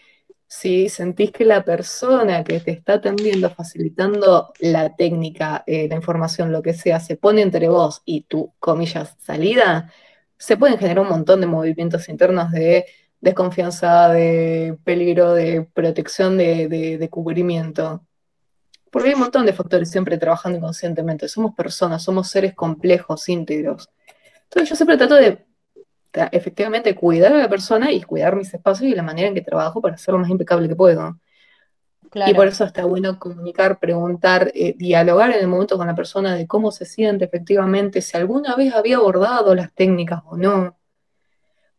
[0.52, 6.52] si sentís que la persona que te está atendiendo, facilitando la técnica, eh, la información,
[6.52, 9.90] lo que sea, se pone entre vos y tu, comillas, salida,
[10.36, 12.84] se pueden generar un montón de movimientos internos de
[13.18, 18.04] desconfianza, de peligro, de protección, de, cubrimiento.
[18.90, 21.28] Porque hay un montón de factores siempre trabajando inconscientemente.
[21.28, 23.88] Somos personas, somos seres complejos, íntegros.
[24.44, 25.46] Entonces yo siempre trato de,
[26.30, 29.80] efectivamente cuidar a la persona y cuidar mis espacios y la manera en que trabajo
[29.80, 31.18] para ser lo más impecable que puedo.
[32.26, 36.34] Y por eso está bueno comunicar, preguntar, eh, dialogar en el momento con la persona
[36.34, 40.76] de cómo se siente efectivamente, si alguna vez había abordado las técnicas o no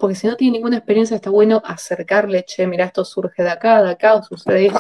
[0.04, 3.82] porque si no tiene ninguna experiencia está bueno acercarle, che, mira, esto surge de acá,
[3.82, 4.80] de acá, o sucede esto,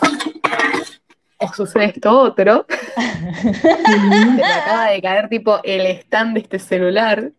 [1.37, 2.65] o sucede esto otro.
[4.35, 7.31] me acaba de caer tipo el stand de este celular.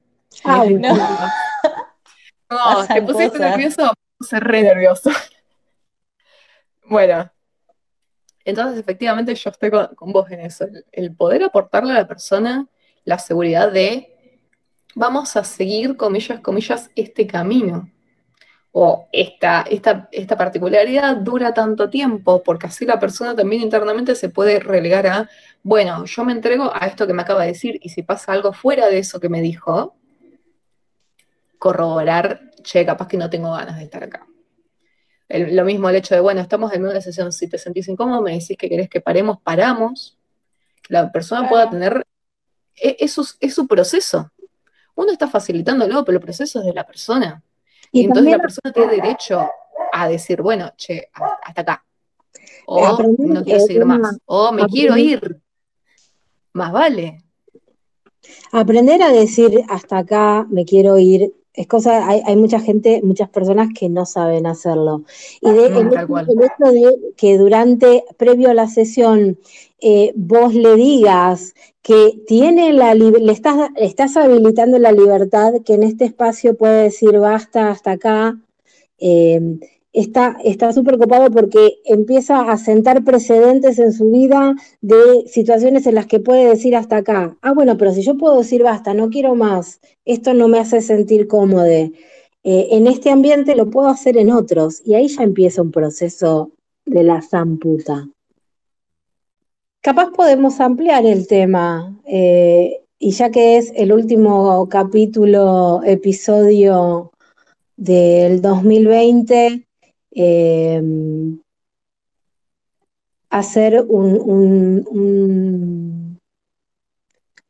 [0.44, 0.96] Ay, no.
[2.50, 5.10] No, te pusiste nervioso, puse re nervioso.
[6.88, 7.30] bueno,
[8.44, 12.66] entonces efectivamente yo estoy con, vos en eso, el poder aportarle a la persona
[13.04, 14.10] la seguridad de
[14.94, 17.90] vamos a seguir, comillas, comillas, este camino.
[18.76, 24.30] O esta, esta, esta particularidad dura tanto tiempo, porque así la persona también internamente se
[24.30, 25.30] puede relegar a,
[25.62, 28.52] bueno, yo me entrego a esto que me acaba de decir, y si pasa algo
[28.52, 29.94] fuera de eso que me dijo,
[31.64, 34.26] corroborar che, capaz que no tengo ganas de estar acá.
[35.30, 38.32] lo mismo el hecho de, bueno, estamos en una sesión, si te sentís incómodo, me
[38.32, 40.18] decís que querés que paremos, paramos,
[40.82, 42.06] que la persona pueda tener,
[42.76, 44.30] e, eso es, su proceso.
[44.94, 47.42] Uno está facilitándolo, pero el proceso es de la persona.
[47.90, 49.48] Y, entonces la persona tiene derecho
[49.90, 51.84] a decir, bueno, che, hasta acá.
[52.66, 54.18] O no quiero seguir más.
[54.26, 55.40] O me quiero ir.
[56.52, 57.24] Más vale.
[58.52, 63.68] Aprender a decir hasta acá, me quiero ir, es cosa, hay, mucha gente, muchas personas
[63.78, 65.04] que no saben hacerlo.
[65.40, 69.38] Y de, el, hecho de que durante, previo a la sesión,
[69.80, 75.84] eh, vos le digas que tiene la le estás, estás habilitando la libertad, que en
[75.84, 78.36] este espacio puede decir basta hasta acá.
[78.98, 79.58] Eh,
[79.94, 86.06] está súper ocupado porque empieza a sentar precedentes en su vida de situaciones en las
[86.06, 89.36] que puede decir hasta acá, ah, bueno, pero si yo puedo decir basta, no quiero
[89.36, 91.64] más, esto no me hace sentir cómodo.
[91.66, 91.92] Eh,
[92.42, 96.50] en este ambiente lo puedo hacer en otros y ahí ya empieza un proceso
[96.84, 98.08] de la zamputa.
[99.80, 107.12] Capaz podemos ampliar el tema eh, y ya que es el último capítulo, episodio
[107.76, 109.63] del 2020,
[110.14, 111.40] Em,
[113.30, 113.84] hacer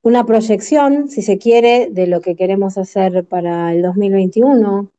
[0.03, 4.91] una proyección, si se quiere, de lo que queremos hacer para el 2021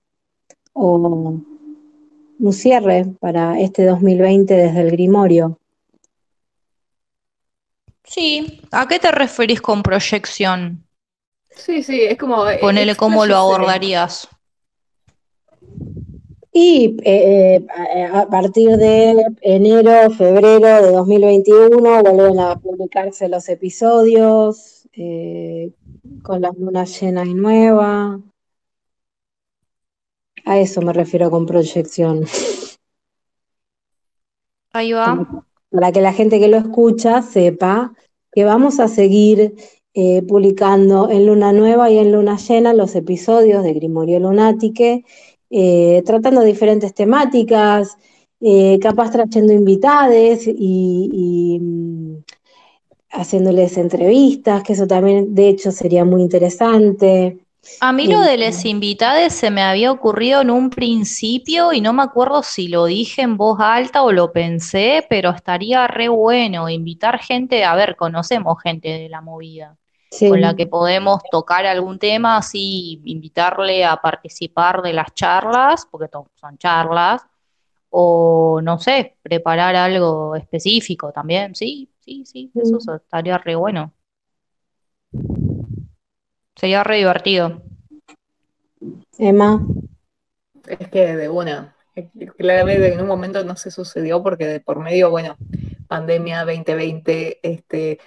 [0.74, 1.42] o
[2.38, 5.58] un cierre para este 2020 desde el Grimorio.
[8.04, 10.86] Sí, ¿a qué te referís con proyección?
[11.50, 12.46] Sí, sí, es como...
[12.62, 14.28] Ponele cómo lo abordarías.
[16.58, 24.88] Y eh, eh, a partir de enero, febrero de 2021 vuelven a publicarse los episodios
[24.94, 25.74] eh,
[26.24, 28.22] con la luna llena y nueva.
[30.46, 32.24] A eso me refiero con proyección.
[34.72, 35.28] Ahí va.
[35.70, 37.92] Para que la gente que lo escucha sepa
[38.32, 39.56] que vamos a seguir
[40.28, 45.04] publicando en luna nueva y en luna llena los episodios de Grimorio Lunatique
[45.58, 47.98] eh, tratando diferentes temáticas,
[48.42, 52.16] eh, capaz trayendo invitades y, mm,
[53.12, 57.38] haciéndoles entrevistas, que eso también de hecho sería muy interesante.
[57.80, 61.94] A mí lo de las invitades se me había ocurrido en un principio y no
[61.94, 66.68] me acuerdo si lo dije en voz alta o lo pensé, pero estaría re bueno
[66.68, 69.78] invitar gente, a ver, conocemos gente de la movida
[70.20, 76.10] con la que podemos tocar algún tema, así invitarle a participar de las charlas, porque
[76.36, 77.22] son charlas,
[77.90, 83.94] o no sé, preparar algo específico también, sí, sí, sí, eso estaría re bueno.
[86.56, 87.62] Sería re divertido.
[89.18, 89.66] Emma.
[90.68, 91.76] Es que de una,
[92.38, 95.38] claramente en un momento no se sucedió porque de por medio, bueno,
[95.88, 98.00] pandemia 2020, este,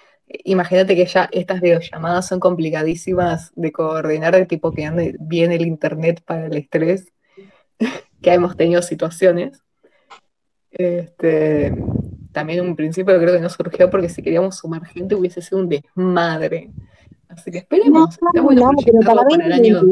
[0.44, 5.66] Imagínate que ya estas videollamadas son complicadísimas de coordinar, de tipo que ande bien el
[5.66, 7.12] internet para el estrés,
[8.22, 9.62] que hemos tenido situaciones.
[10.70, 11.74] Este,
[12.32, 15.68] también un principio creo que no surgió porque si queríamos sumar gente hubiese sido un
[15.68, 16.70] desmadre.
[17.28, 18.18] Así que esperemos.
[18.34, 19.82] No, bueno pero para, el año.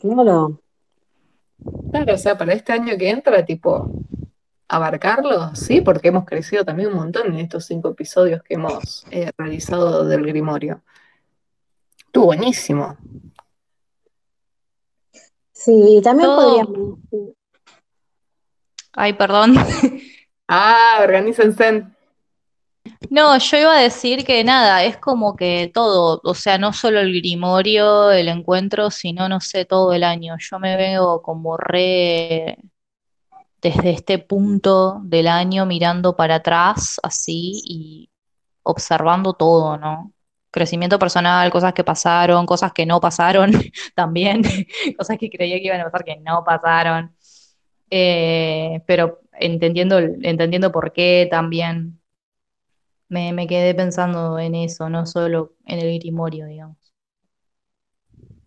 [0.00, 0.60] Claro.
[1.90, 3.90] Claro, o sea, para este año que entra, tipo,
[4.70, 9.32] abarcarlo, sí, porque hemos crecido también un montón en estos cinco episodios que hemos eh,
[9.36, 10.80] realizado del Grimorio.
[12.06, 12.96] Estuvo buenísimo.
[15.52, 16.98] Sí, también podríamos.
[18.92, 19.54] Ay, perdón.
[20.52, 21.86] Ah, organícense.
[23.08, 26.98] No, yo iba a decir que nada, es como que todo, o sea, no solo
[26.98, 30.34] el grimorio, el encuentro, sino, no sé, todo el año.
[30.40, 32.58] Yo me veo como re
[33.62, 38.10] desde este punto del año mirando para atrás así y
[38.62, 40.12] observando todo, ¿no?
[40.50, 43.52] Crecimiento personal, cosas que pasaron, cosas que no pasaron
[43.94, 44.42] también,
[44.98, 47.14] cosas que creía que iban a pasar que no pasaron,
[47.90, 52.00] eh, pero entendiendo, entendiendo por qué también
[53.08, 56.94] me, me quedé pensando en eso, no solo en el grimorio, digamos.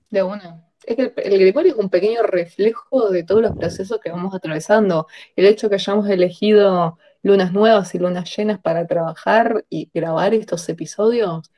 [0.10, 0.66] De una.
[0.86, 5.08] Es que el, Grimorio es un pequeño reflejo de todos los procesos que vamos atravesando.
[5.36, 10.68] El hecho que hayamos elegido lunas nuevas y lunas llenas para trabajar y grabar estos
[10.70, 11.52] episodios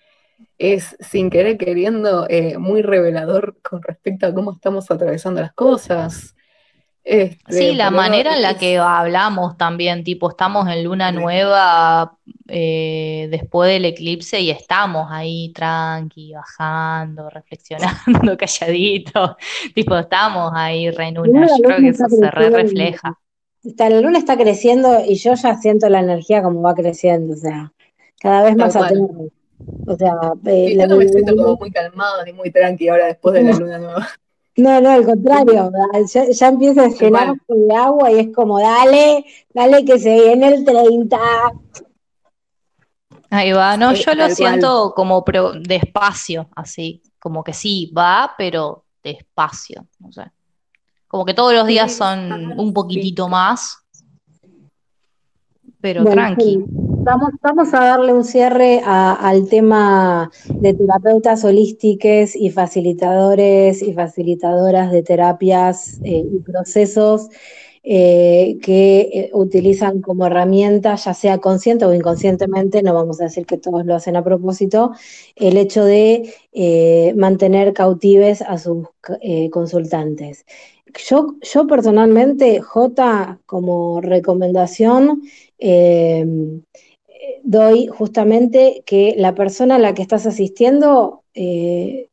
[0.57, 6.34] es, sin querer queriendo, eh, muy revelador con respecto a cómo estamos atravesando las cosas.
[7.05, 12.17] Este, Sí, la manera en la es- que hablamos también, tipo, estamos en luna nueva
[12.47, 17.95] eh, después del eclipse y estamos ahí tranqui, bajando, reflexionando,
[18.37, 19.37] calladito,
[19.75, 21.45] tipo, estamos ahí re en una.
[21.47, 23.19] Yo creo luna que eso se re refleja.
[23.63, 27.37] Está- la luna está creciendo y yo ya siento la energía como va creciendo, o
[27.37, 27.73] sea,
[28.19, 29.29] cada vez más atento.
[29.85, 30.13] O sea,
[30.47, 33.33] eh, Sí, la- yo no me siento como muy calmado ni muy tranqui ahora después
[33.35, 34.07] de la luna nueva.
[34.57, 35.71] No, no, al contrario,
[36.13, 37.41] ya, ya empieza a llenarse cual.
[37.67, 41.17] de agua y es como, dale, dale que se viene el 30.
[43.29, 44.35] Ahí va, no, yo lo cual.
[44.35, 50.23] siento como pro- despacio, así, como que sí, va, pero despacio, no sé.
[51.07, 53.77] Como que todos los días son un poquitito más,
[55.79, 56.43] pero Bueno, tranqui.
[56.43, 56.65] sí,
[57.05, 65.03] vamos, a darle un cierre al tema de terapeutas holísticos y facilitadores y facilitadoras de
[65.03, 67.29] terapias eh, y procesos
[67.83, 73.45] eh, que eh, utilizan como herramienta, ya sea consciente o inconscientemente, no vamos a decir
[73.45, 74.93] que todos lo hacen a propósito,
[75.35, 76.33] el hecho de
[77.15, 78.87] mantener cautives a sus
[79.51, 80.45] consultantes.
[81.07, 85.21] Yo, yo personalmente, J, como recomendación,
[87.43, 92.09] doy justamente que la persona a la que estás asistiendo eh,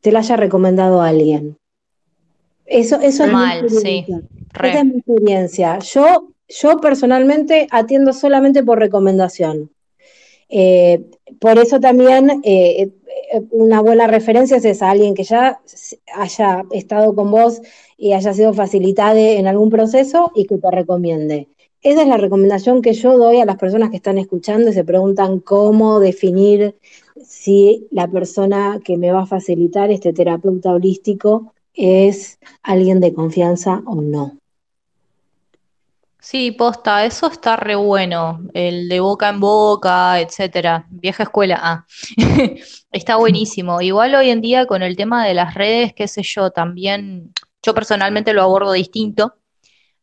[0.00, 1.58] te la haya recomendado a alguien.
[2.64, 4.22] Eso, eso es mi Mal, sí, experiencia.
[4.52, 4.70] re.
[4.70, 5.78] Esa es mi experiencia.
[5.78, 9.70] Yo, yo personalmente atiendo solamente por recomendación.
[10.48, 11.04] Eh,
[11.40, 12.90] por eso también eh,
[13.50, 15.60] una buena referencia es esa, alguien que ya
[16.14, 17.60] haya estado con vos
[17.96, 21.48] y haya sido facilitada en algún proceso y que te recomiende.
[21.82, 24.84] Esa es la recomendación que yo doy a las personas que están escuchando y se
[24.84, 26.76] preguntan cómo definir
[27.24, 33.82] si la persona que me va a facilitar este terapeuta holístico es alguien de confianza
[33.86, 34.38] o no.
[36.18, 41.86] Sí, posta, eso está re bueno, el de boca en boca, etcétera, vieja escuela, ah,
[42.90, 43.80] está buenísimo.
[43.80, 47.74] Igual hoy en día con el tema de las redes, qué sé yo, también, yo
[47.74, 49.36] personalmente lo abordo distinto,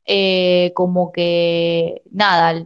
[0.05, 2.63] eh, como que, nada,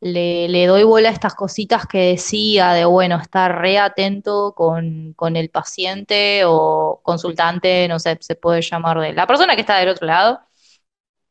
[0.00, 5.12] le, le doy bola a estas cositas que decía de, bueno, estar re atento con,
[5.14, 9.78] con el paciente o consultante, no sé, se puede llamar de la persona que está
[9.78, 10.40] del otro lado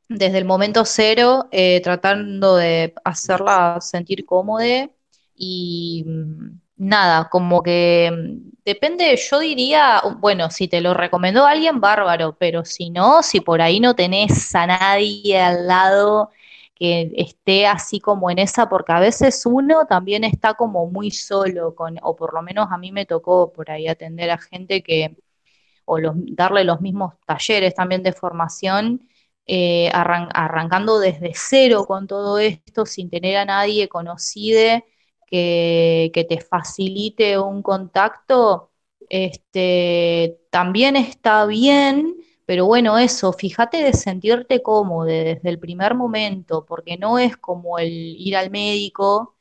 [0.10, 4.90] desde el momento cero, eh, tratando de hacerla sentir cómoda
[5.36, 11.80] y mm, nada, como que mm, depende, yo diría, bueno, si te lo recomendó alguien,
[11.80, 16.32] bárbaro, pero si no, si por ahí no tenés a nadie al lado
[16.76, 21.76] que esté así como en esa, porque a veces uno también está como muy solo,
[21.76, 25.16] con, o por lo menos a mí me tocó por ahí atender a gente que,
[25.86, 29.08] o los, darle los mismos talleres también de formación
[29.48, 34.82] eh, arran- arrancando desde cero con todo esto, sin tener a nadie conocido
[35.28, 38.72] que, que te facilite un contacto,
[39.10, 42.16] este, también está bien,
[42.46, 47.80] pero bueno, eso, fíjate de sentirte cómodo desde el primer momento, porque no es como
[47.80, 49.36] el ir al médico,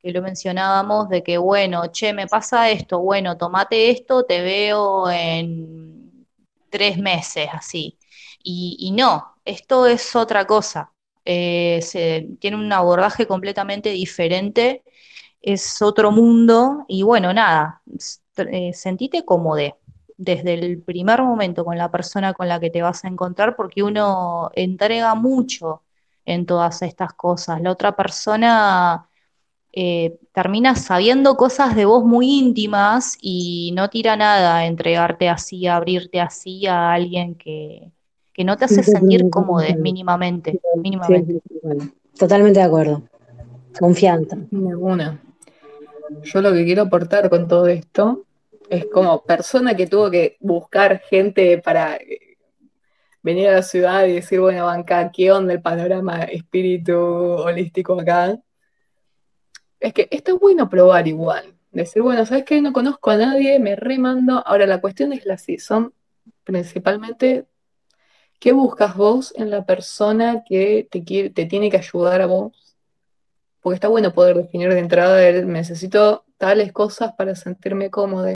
[0.00, 5.10] que lo mencionábamos, de que, bueno, che, me pasa esto, bueno, tomate esto, te veo
[5.10, 6.26] en
[6.70, 7.98] tres meses, así.
[8.42, 10.92] Y no, esto es otra cosa.
[11.24, 14.82] Eh, se- tiene un abordaje completamente diferente,
[15.42, 17.82] es otro mundo y bueno, nada,
[18.38, 19.78] eh, sentite cómodo
[20.16, 23.82] desde el primer momento con la persona con la que te vas a encontrar porque
[23.82, 25.82] uno entrega mucho
[26.24, 27.60] en todas estas cosas.
[27.62, 29.08] La otra persona
[29.72, 35.66] eh, termina sabiendo cosas de vos muy íntimas y no tira nada a entregarte así,
[35.66, 37.92] a abrirte así a alguien que,
[38.38, 41.32] que no te hace sentir cómodo mínimamente, Sí, mínimamente.
[41.32, 43.02] sí, sí, bueno, totalmente de acuerdo.
[43.80, 44.36] Confianza.
[44.52, 45.20] Ninguna.
[46.22, 48.26] Yo lo que quiero aportar con todo esto
[48.70, 52.36] es como persona que tuvo que buscar gente para eh,
[53.24, 58.38] venir a la ciudad y decir, bueno, banca, ¿qué onda el panorama espíritu holístico acá?
[59.80, 61.54] Es que está bueno probar igual.
[61.72, 62.62] Decir, bueno, ¿sabes qué?
[62.62, 64.40] No conozco a nadie, me remando.
[64.46, 65.92] Ahora la cuestión es la si son
[66.44, 67.46] principalmente
[68.38, 72.76] ¿qué buscas vos en la persona que te tiene que ayudar a vos?
[73.60, 78.32] Porque está bueno poder definir de entrada el necesito tales cosas para sentirme cómodo.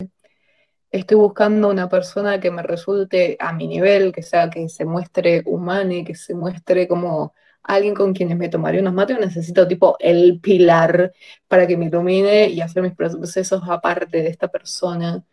[0.91, 5.41] Estoy buscando una persona que me resulte a mi nivel, que sea que se muestre
[5.45, 7.33] humana y que se muestre como
[7.63, 9.19] alguien con quienes me tomaré unos mates.
[9.19, 11.13] Necesito tipo el pilar
[11.47, 15.23] para que me ilumine y hacer mis procesos aparte de esta persona.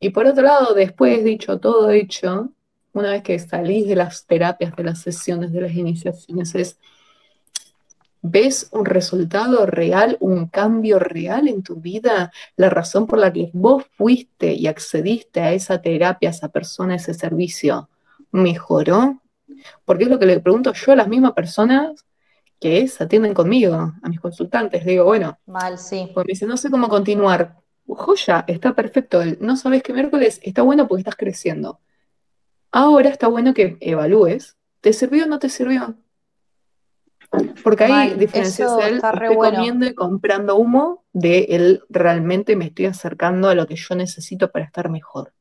[0.00, 2.52] Y por otro lado, después dicho todo hecho,
[3.00, 6.78] una vez que salís de las terapias, de las sesiones, de las iniciaciones, es,
[8.22, 12.32] ¿ves un resultado real, un cambio real en tu vida?
[12.56, 16.94] La razón por la que vos fuiste y accediste a esa terapia, a esa persona,
[16.94, 17.88] a ese servicio,
[18.32, 19.20] ¿mejoró?
[19.84, 22.04] Porque es lo que le pregunto yo a las mismas personas
[22.58, 24.84] que se atienden conmigo, a mis consultantes.
[24.84, 26.10] digo, bueno, mal, sí.
[26.14, 27.56] Pues me dice, no sé cómo continuar.
[27.86, 29.22] Joya, está perfecto.
[29.40, 31.80] No sabes qué miércoles está bueno porque estás creciendo.
[32.76, 34.54] Ahora está bueno que evalúes.
[34.82, 35.94] ¿Te sirvió o no te sirvió?
[37.64, 43.48] Porque ahí diferencias el estoy comiendo y comprando humo de el realmente me estoy acercando
[43.48, 45.32] a lo que yo necesito para estar mejor.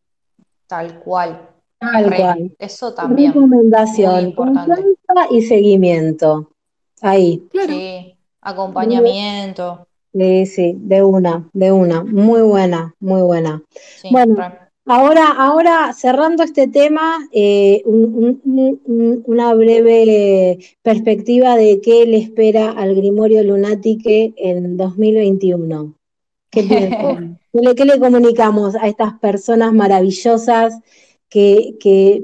[0.67, 1.49] Tal cual.
[1.77, 2.55] Tal cual.
[2.57, 3.33] Eso también.
[3.33, 6.53] Recomendación, confianza y seguimiento.
[7.01, 7.45] Ahí.
[7.51, 9.89] Sí, acompañamiento.
[10.13, 12.01] Sí, sí, de una, de una.
[12.01, 13.61] Muy buena, muy buena.
[14.09, 14.37] bueno,
[14.85, 23.43] ahora, ahora cerrando este tema, eh, una breve perspectiva de qué le espera al Grimorio
[23.43, 25.95] Lunatique en 2021.
[26.51, 26.61] ¿Qué,
[27.75, 30.79] ¿Qué, le, comunicamos a estas personas maravillosas
[31.29, 32.23] que, que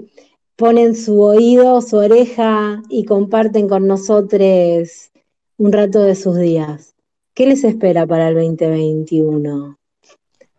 [0.55, 5.11] ponen su oído, su oreja y comparten con nosotros
[5.57, 6.95] un rato de sus días.
[7.33, 9.77] ¿Qué les espera para el 2021?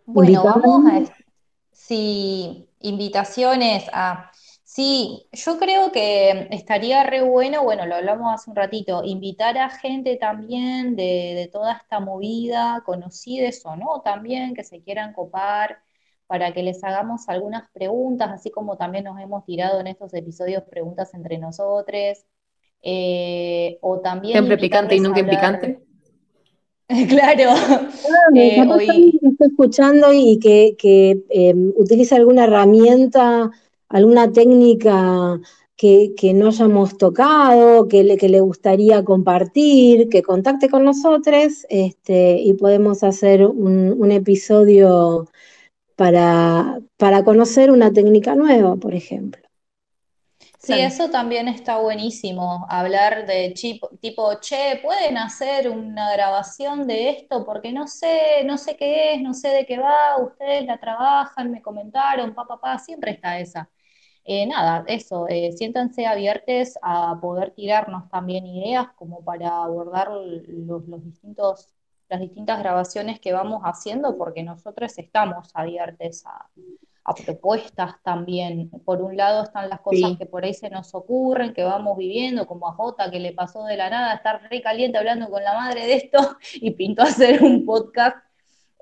[0.07, 1.22] Bueno, vamos a...
[1.93, 4.31] Sí, invitaciones a...
[4.65, 9.69] Sí, yo creo que estaría re bueno, bueno, lo hablamos hace un ratito, invitar a
[9.69, 15.83] gente también de, de toda esta movida, conocidos o no, también que se quieran copar
[16.27, 20.63] para que les hagamos algunas preguntas, así como también nos hemos tirado en estos episodios
[20.63, 22.25] preguntas entre nosotros.
[22.81, 24.33] Eh, o también.
[24.33, 25.83] Siempre picante y nunca impicante.
[27.09, 27.51] claro.
[27.51, 27.89] Ah,
[28.35, 29.21] eh, hoy...
[29.39, 33.51] escuchando y que, que em, utilice alguna herramienta,
[33.89, 35.41] alguna técnica
[35.77, 42.39] que, no hayamos tocado, que le, que le gustaría compartir, que contacte con nosotros este,
[42.39, 45.29] y podemos hacer un, un episodio
[45.97, 49.42] para, para conocer una técnica nueva, por ejemplo.
[50.65, 57.11] Sí, eso también está buenísimo, hablar de chip, tipo, che, pueden hacer una grabación de
[57.11, 60.79] esto porque no sé, no sé qué es, no sé de qué va, ustedes la
[60.79, 63.69] trabajan, me comentaron, papá, papá, siempre está esa.
[64.25, 70.87] Eh, nada, eso, eh, siéntanse abiertos a poder tirarnos también ideas como para abordar los,
[70.87, 71.75] los distintos
[72.09, 76.51] las distintas grabaciones que vamos haciendo, porque nosotros estamos abiertos a,
[77.25, 78.71] propuestas también.
[78.85, 82.47] Por un lado están las cosas que por ahí se nos ocurren, que vamos viviendo,
[82.47, 85.55] como a Jota, que le pasó de la nada estar re caliente hablando con la
[85.55, 88.17] madre de esto y pintó hacer un podcast.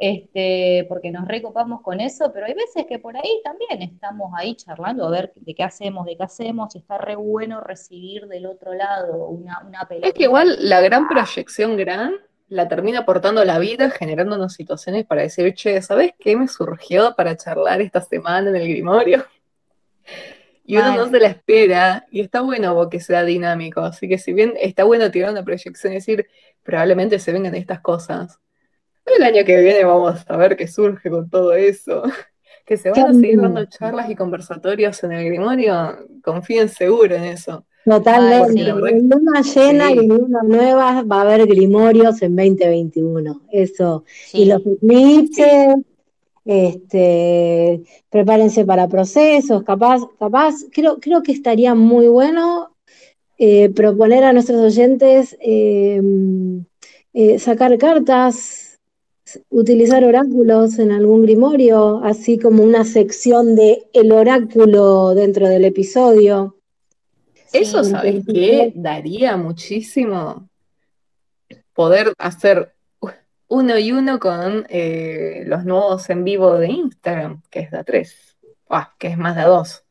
[0.02, 4.54] Este, porque nos recopamos con eso, pero hay veces que por ahí también estamos ahí
[4.54, 8.46] charlando a ver de qué hacemos, de qué hacemos, y está re bueno recibir del
[8.46, 10.08] otro lado una, una película.
[10.08, 12.14] Es que igual la gran proyección gran
[12.50, 17.36] la termina aportando la vida, generándonos situaciones para decir, che, ¿sabes qué me surgió para
[17.36, 19.24] charlar esta semana en el Grimorio?
[20.66, 24.32] Y uno no se la espera, y está bueno que sea dinámico, así que si
[24.32, 26.28] bien está bueno tirar una proyección y decir,
[26.62, 28.38] probablemente se vengan estas cosas,
[29.06, 32.02] el año que viene vamos a ver qué surge con todo eso.
[32.66, 37.24] Que se van a seguir dando charlas y conversatorios en el Grimorio, confíen seguro en
[37.24, 37.66] eso.
[37.84, 38.68] Totalmente.
[38.68, 43.42] en luna llena y en luna nueva va a haber grimorios en 2021.
[43.50, 44.04] Eso.
[44.32, 45.76] Y los eclipses,
[46.44, 52.76] este, prepárense para procesos, capaz, capaz, creo, creo que estaría muy bueno
[53.38, 56.64] eh, proponer a nuestros oyentes em,
[57.14, 58.78] eh, sacar cartas,
[59.48, 66.59] utilizar oráculos en algún grimorio, así como una sección de el oráculo dentro del episodio.
[67.52, 68.72] Eso, ¿sabes qué?
[68.74, 70.48] Daría muchísimo
[71.74, 72.74] poder hacer
[73.48, 78.36] uno y uno con eh, los nuevos en vivo de Instagram, que es de tres,
[78.68, 79.84] ah, que es más de dos.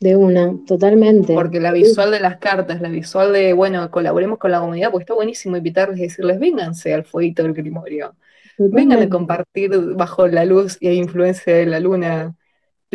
[0.00, 1.32] De una, totalmente.
[1.32, 5.02] Porque la visual de las cartas, la visual de, bueno, colaboremos con la comunidad, pues
[5.02, 8.14] está buenísimo invitarles y decirles, vénganse al fueguito del Grimorio.
[8.58, 12.34] Vengan a compartir bajo la luz y la influencia de la luna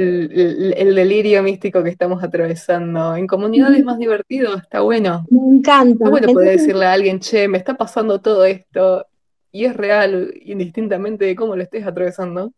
[0.01, 3.15] el, delirio místico que estamos atravesando.
[3.15, 5.25] En comunidades más divertido, está bueno.
[5.29, 6.05] Me encanta.
[6.05, 9.05] Está bueno poder decirle a alguien, che, me está pasando todo esto
[9.51, 12.53] y es real, indistintamente de cómo lo estés atravesando.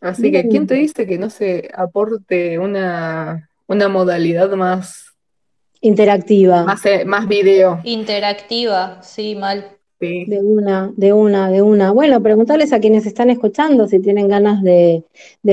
[0.00, 5.14] Así que, ¿quién te dice que no se aporte una, una modalidad más
[5.80, 6.64] interactiva?
[6.64, 7.80] Más, eh, más video.
[7.84, 9.73] Interactiva, sí, mal.
[10.00, 11.92] De una, de una, de una.
[11.92, 15.04] Bueno, preguntarles a quienes están escuchando si tienen ganas de,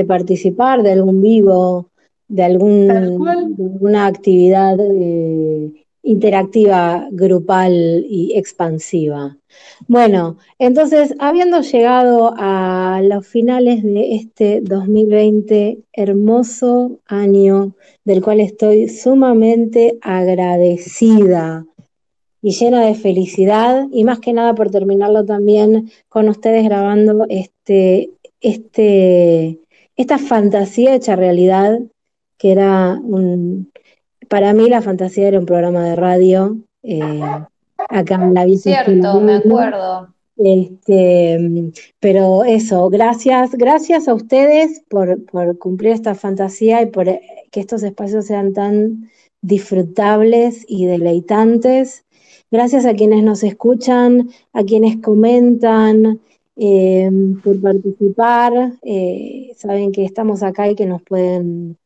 [0.08, 1.90] participar de algún vivo
[2.28, 5.72] de, algún, alguna actividad eh,
[6.04, 9.38] interactiva, grupal y expansiva.
[9.88, 17.76] Bueno, entonces, habiendo llegado a los finales de este 2020, hermoso año
[18.06, 21.66] del cual estoy sumamente agradecida
[22.42, 28.12] y llena de felicidad y más que nada por terminarlo también con ustedes grabando este,
[28.40, 29.60] este,
[29.96, 31.80] esta fantasía hecha realidad
[32.38, 33.72] que era un,
[34.32, 37.22] para mí la fantasía era un programa de radio, eh,
[37.90, 38.48] acá en la.
[38.48, 40.08] Cierto, me acuerdo.
[40.38, 47.60] Este, pero eso, gracias, gracias a ustedes por, por, cumplir esta fantasía y por que
[47.60, 49.12] estos espacios sean tan
[49.42, 52.06] disfrutables y deleitantes.
[52.52, 56.20] Gracias a quienes nos escuchan, a quienes comentan,
[56.58, 57.10] eh,
[57.42, 58.74] por participar.
[58.82, 61.78] Eh, saben que estamos acá y que nos pueden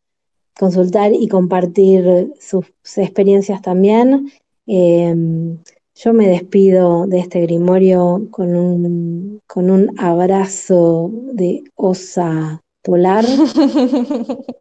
[0.58, 2.66] consultar y compartir sus
[2.98, 4.32] experiencias también.
[4.66, 5.60] Em,
[5.94, 13.24] yo me despido de este grimorio con un, con un abrazo de osa polar.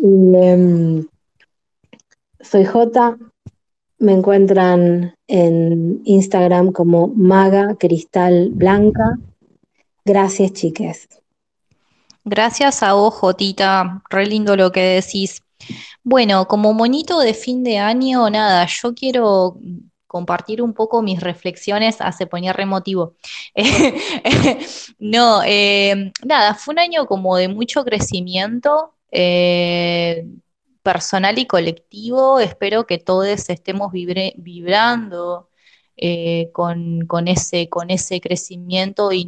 [0.00, 1.04] Em,
[2.40, 3.18] soy J.
[3.98, 9.18] Me encuentran en Instagram como Maga Cristal Blanca.
[10.04, 11.08] Gracias, chiques.
[12.24, 14.02] Gracias a vos, Jotita.
[14.08, 15.42] Re lindo lo que decís.
[16.04, 19.58] Bueno, como monito de fin de año, nada, yo quiero
[20.06, 23.14] compartir un poco mis reflexiones, hace poner remotivo.
[24.98, 30.26] no, eh, nada, fue un año como de mucho crecimiento eh,
[30.88, 32.40] personal y colectivo.
[32.40, 35.50] Espero que todos estemos vibrando
[35.98, 37.68] eh, con, ese,
[38.22, 39.26] crecimiento y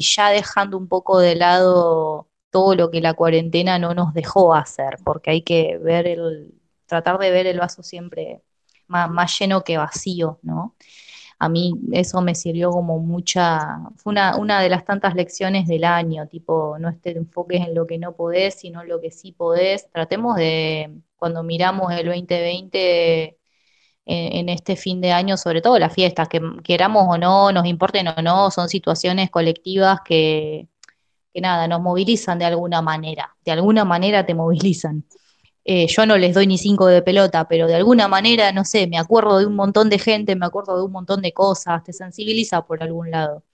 [0.00, 4.98] ya dejando un poco de lado todo lo que la cuarentena no nos dejó hacer,
[5.04, 6.52] porque hay que ver el,
[6.86, 8.42] tratar de ver el vaso siempre
[8.88, 10.74] más, lleno que vacío, ¿no?
[11.38, 15.84] A mí eso me sirvió como mucha, fue una, una de las tantas lecciones del
[15.84, 19.32] año, tipo, no te enfoques en lo que no podés, sino en lo que sí
[19.32, 19.88] podés.
[19.90, 23.38] Tratemos de, cuando miramos el 2020,
[24.08, 28.08] en, este fin de año, sobre todo las fiestas, que queramos o no, nos importen
[28.08, 30.68] o no, son situaciones colectivas que,
[31.32, 35.04] que nada, nos movilizan de alguna manera, de alguna manera te movilizan.
[35.70, 38.86] Eh, yo no les doy ni cinco de pelota, pero de alguna manera, no sé,
[38.86, 41.92] me acuerdo de un montón de gente, me acuerdo de un montón de cosas, te
[41.92, 43.44] sensibiliza por algún lado.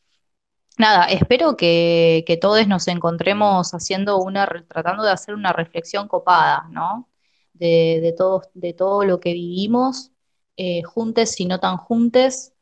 [0.78, 6.66] Nada, espero que, que todos nos encontremos haciendo una, tratando de hacer una reflexión copada,
[6.72, 7.10] ¿no?
[7.54, 10.12] De, de, todo, de todo lo que vivimos
[10.56, 12.53] eh, juntes y no tan juntes.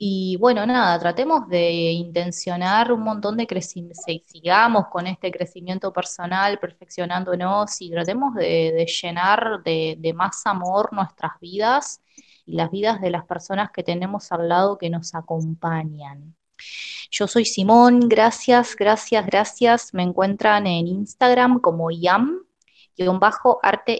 [0.00, 6.60] Y bueno, nada, tratemos de intencionar un montón de crecimiento, sigamos con este crecimiento personal,
[6.60, 12.00] perfeccionándonos y tratemos de, llenar de, más amor nuestras vidas
[12.46, 16.36] y las vidas de las personas que tenemos al lado que nos acompañan.
[17.10, 19.92] Yo soy Simón, gracias, gracias, gracias.
[19.94, 22.40] Me encuentran en Instagram como yam-arte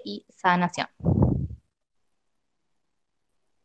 [0.04, 0.86] y sanación.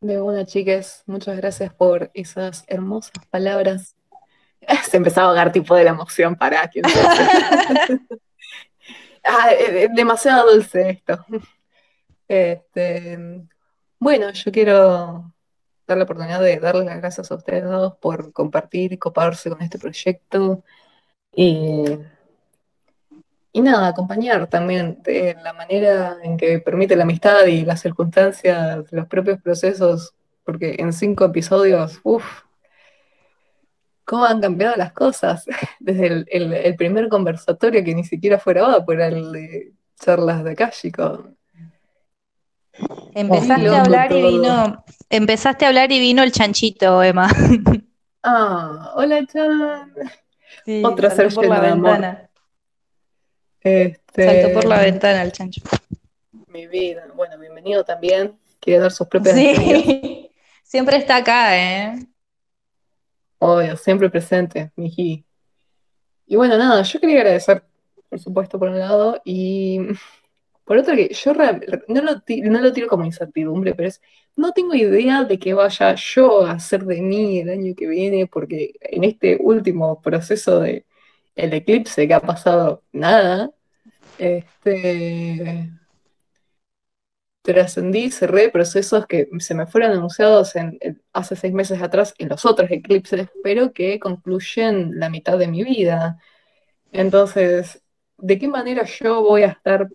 [0.04, 3.96] De una, chiques, muchas gracias por esas hermosas palabras.
[4.84, 6.84] Se empezaba a ahogar tipo de la emoción para quien
[9.24, 9.50] ah,
[9.96, 11.26] demasiado dulce esto.
[12.28, 13.48] Este,
[13.98, 15.34] bueno, yo quiero
[15.88, 19.62] dar la oportunidad de darles las gracias a ustedes dos por compartir y coparse con
[19.62, 20.66] este proyecto.
[21.34, 21.86] Y
[23.56, 28.92] y nada, acompañar también de la manera en que permite la amistad y las circunstancias,
[28.92, 32.26] los propios procesos, porque en cinco episodios, uff,
[34.06, 35.46] cómo han cambiado las cosas.
[35.80, 41.30] Desde el, primer conversatorio que ni siquiera fue grabado, era el de charlas de Cáchico.
[43.14, 47.30] Empezaste a hablar y vino, empezaste a hablar y vino el chanchito, Emma.
[48.26, 49.94] Ah, hola Chan.
[50.64, 52.30] Sí, Otro ser por la ventana.
[53.64, 55.62] Este, Saltó por la ventana el chancho.
[56.48, 57.08] Mi vida.
[57.16, 58.38] Bueno, bienvenido también.
[58.60, 60.30] Quiere dar sus propias sí.
[60.64, 62.08] Siempre está acá, ¿eh?
[63.40, 65.26] Obvio, siempre presente, Miji.
[66.26, 67.64] Y bueno, nada, yo quería agradecer,
[68.10, 69.80] por supuesto, por un lado, y
[70.66, 74.02] por otro que yo no lo, no lo tiro como incertidumbre, pero es,
[74.36, 78.28] no tengo idea de qué vaya yo a hacer de mí el año que viene,
[78.28, 80.86] porque en este último proceso de
[81.36, 83.52] el eclipse que ha pasado nada,
[84.18, 85.72] este,
[87.42, 90.80] trascendí, cerré procesos que se me fueron anunciados en,
[91.14, 95.64] hace seis meses atrás en los otros eclipses, pero que concluyen la mitad de mi
[95.64, 96.20] vida.
[96.92, 97.84] Entonces,
[98.18, 99.90] ¿de qué manera yo voy a estar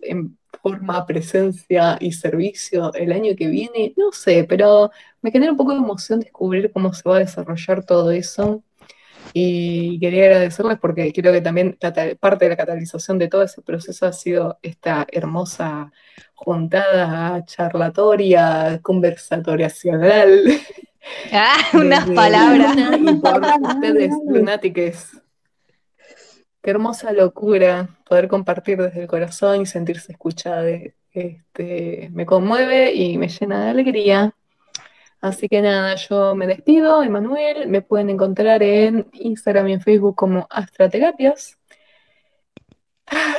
[0.61, 5.71] forma, presencia y servicio el año que viene, no sé, pero me genera un poco
[5.71, 8.63] de emoción descubrir cómo se va a desarrollar todo eso.
[9.33, 11.77] Y quería agradecerles porque creo que también
[12.19, 15.91] parte de la catalización de todo ese proceso ha sido esta hermosa
[16.33, 20.43] juntada charlatoria, conversatoriacional.
[21.31, 22.75] Ah, unas palabras.
[23.21, 25.21] Por ustedes, lunátiques.
[26.61, 30.65] Qué hermosa locura poder compartir desde el corazón y sentirse escuchada.
[31.11, 34.33] Este, me conmueve y me llena de alegría.
[35.21, 37.67] Así que nada, yo me despido, Emanuel.
[37.67, 41.57] Me pueden encontrar en Instagram y en Facebook como Astraterapias.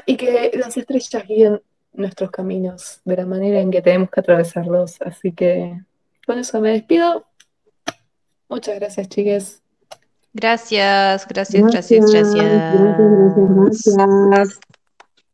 [0.05, 1.63] Y que las estrellas guíen
[1.93, 5.01] nuestros caminos de la manera en que tenemos que atravesarlos.
[5.01, 5.81] Así que
[6.27, 7.27] con eso me despido.
[8.49, 9.63] Muchas gracias, chiques.
[10.33, 12.35] Gracias, gracias, gracias, gracias.
[12.35, 12.97] Gracias,
[13.57, 14.61] gracias, gracias.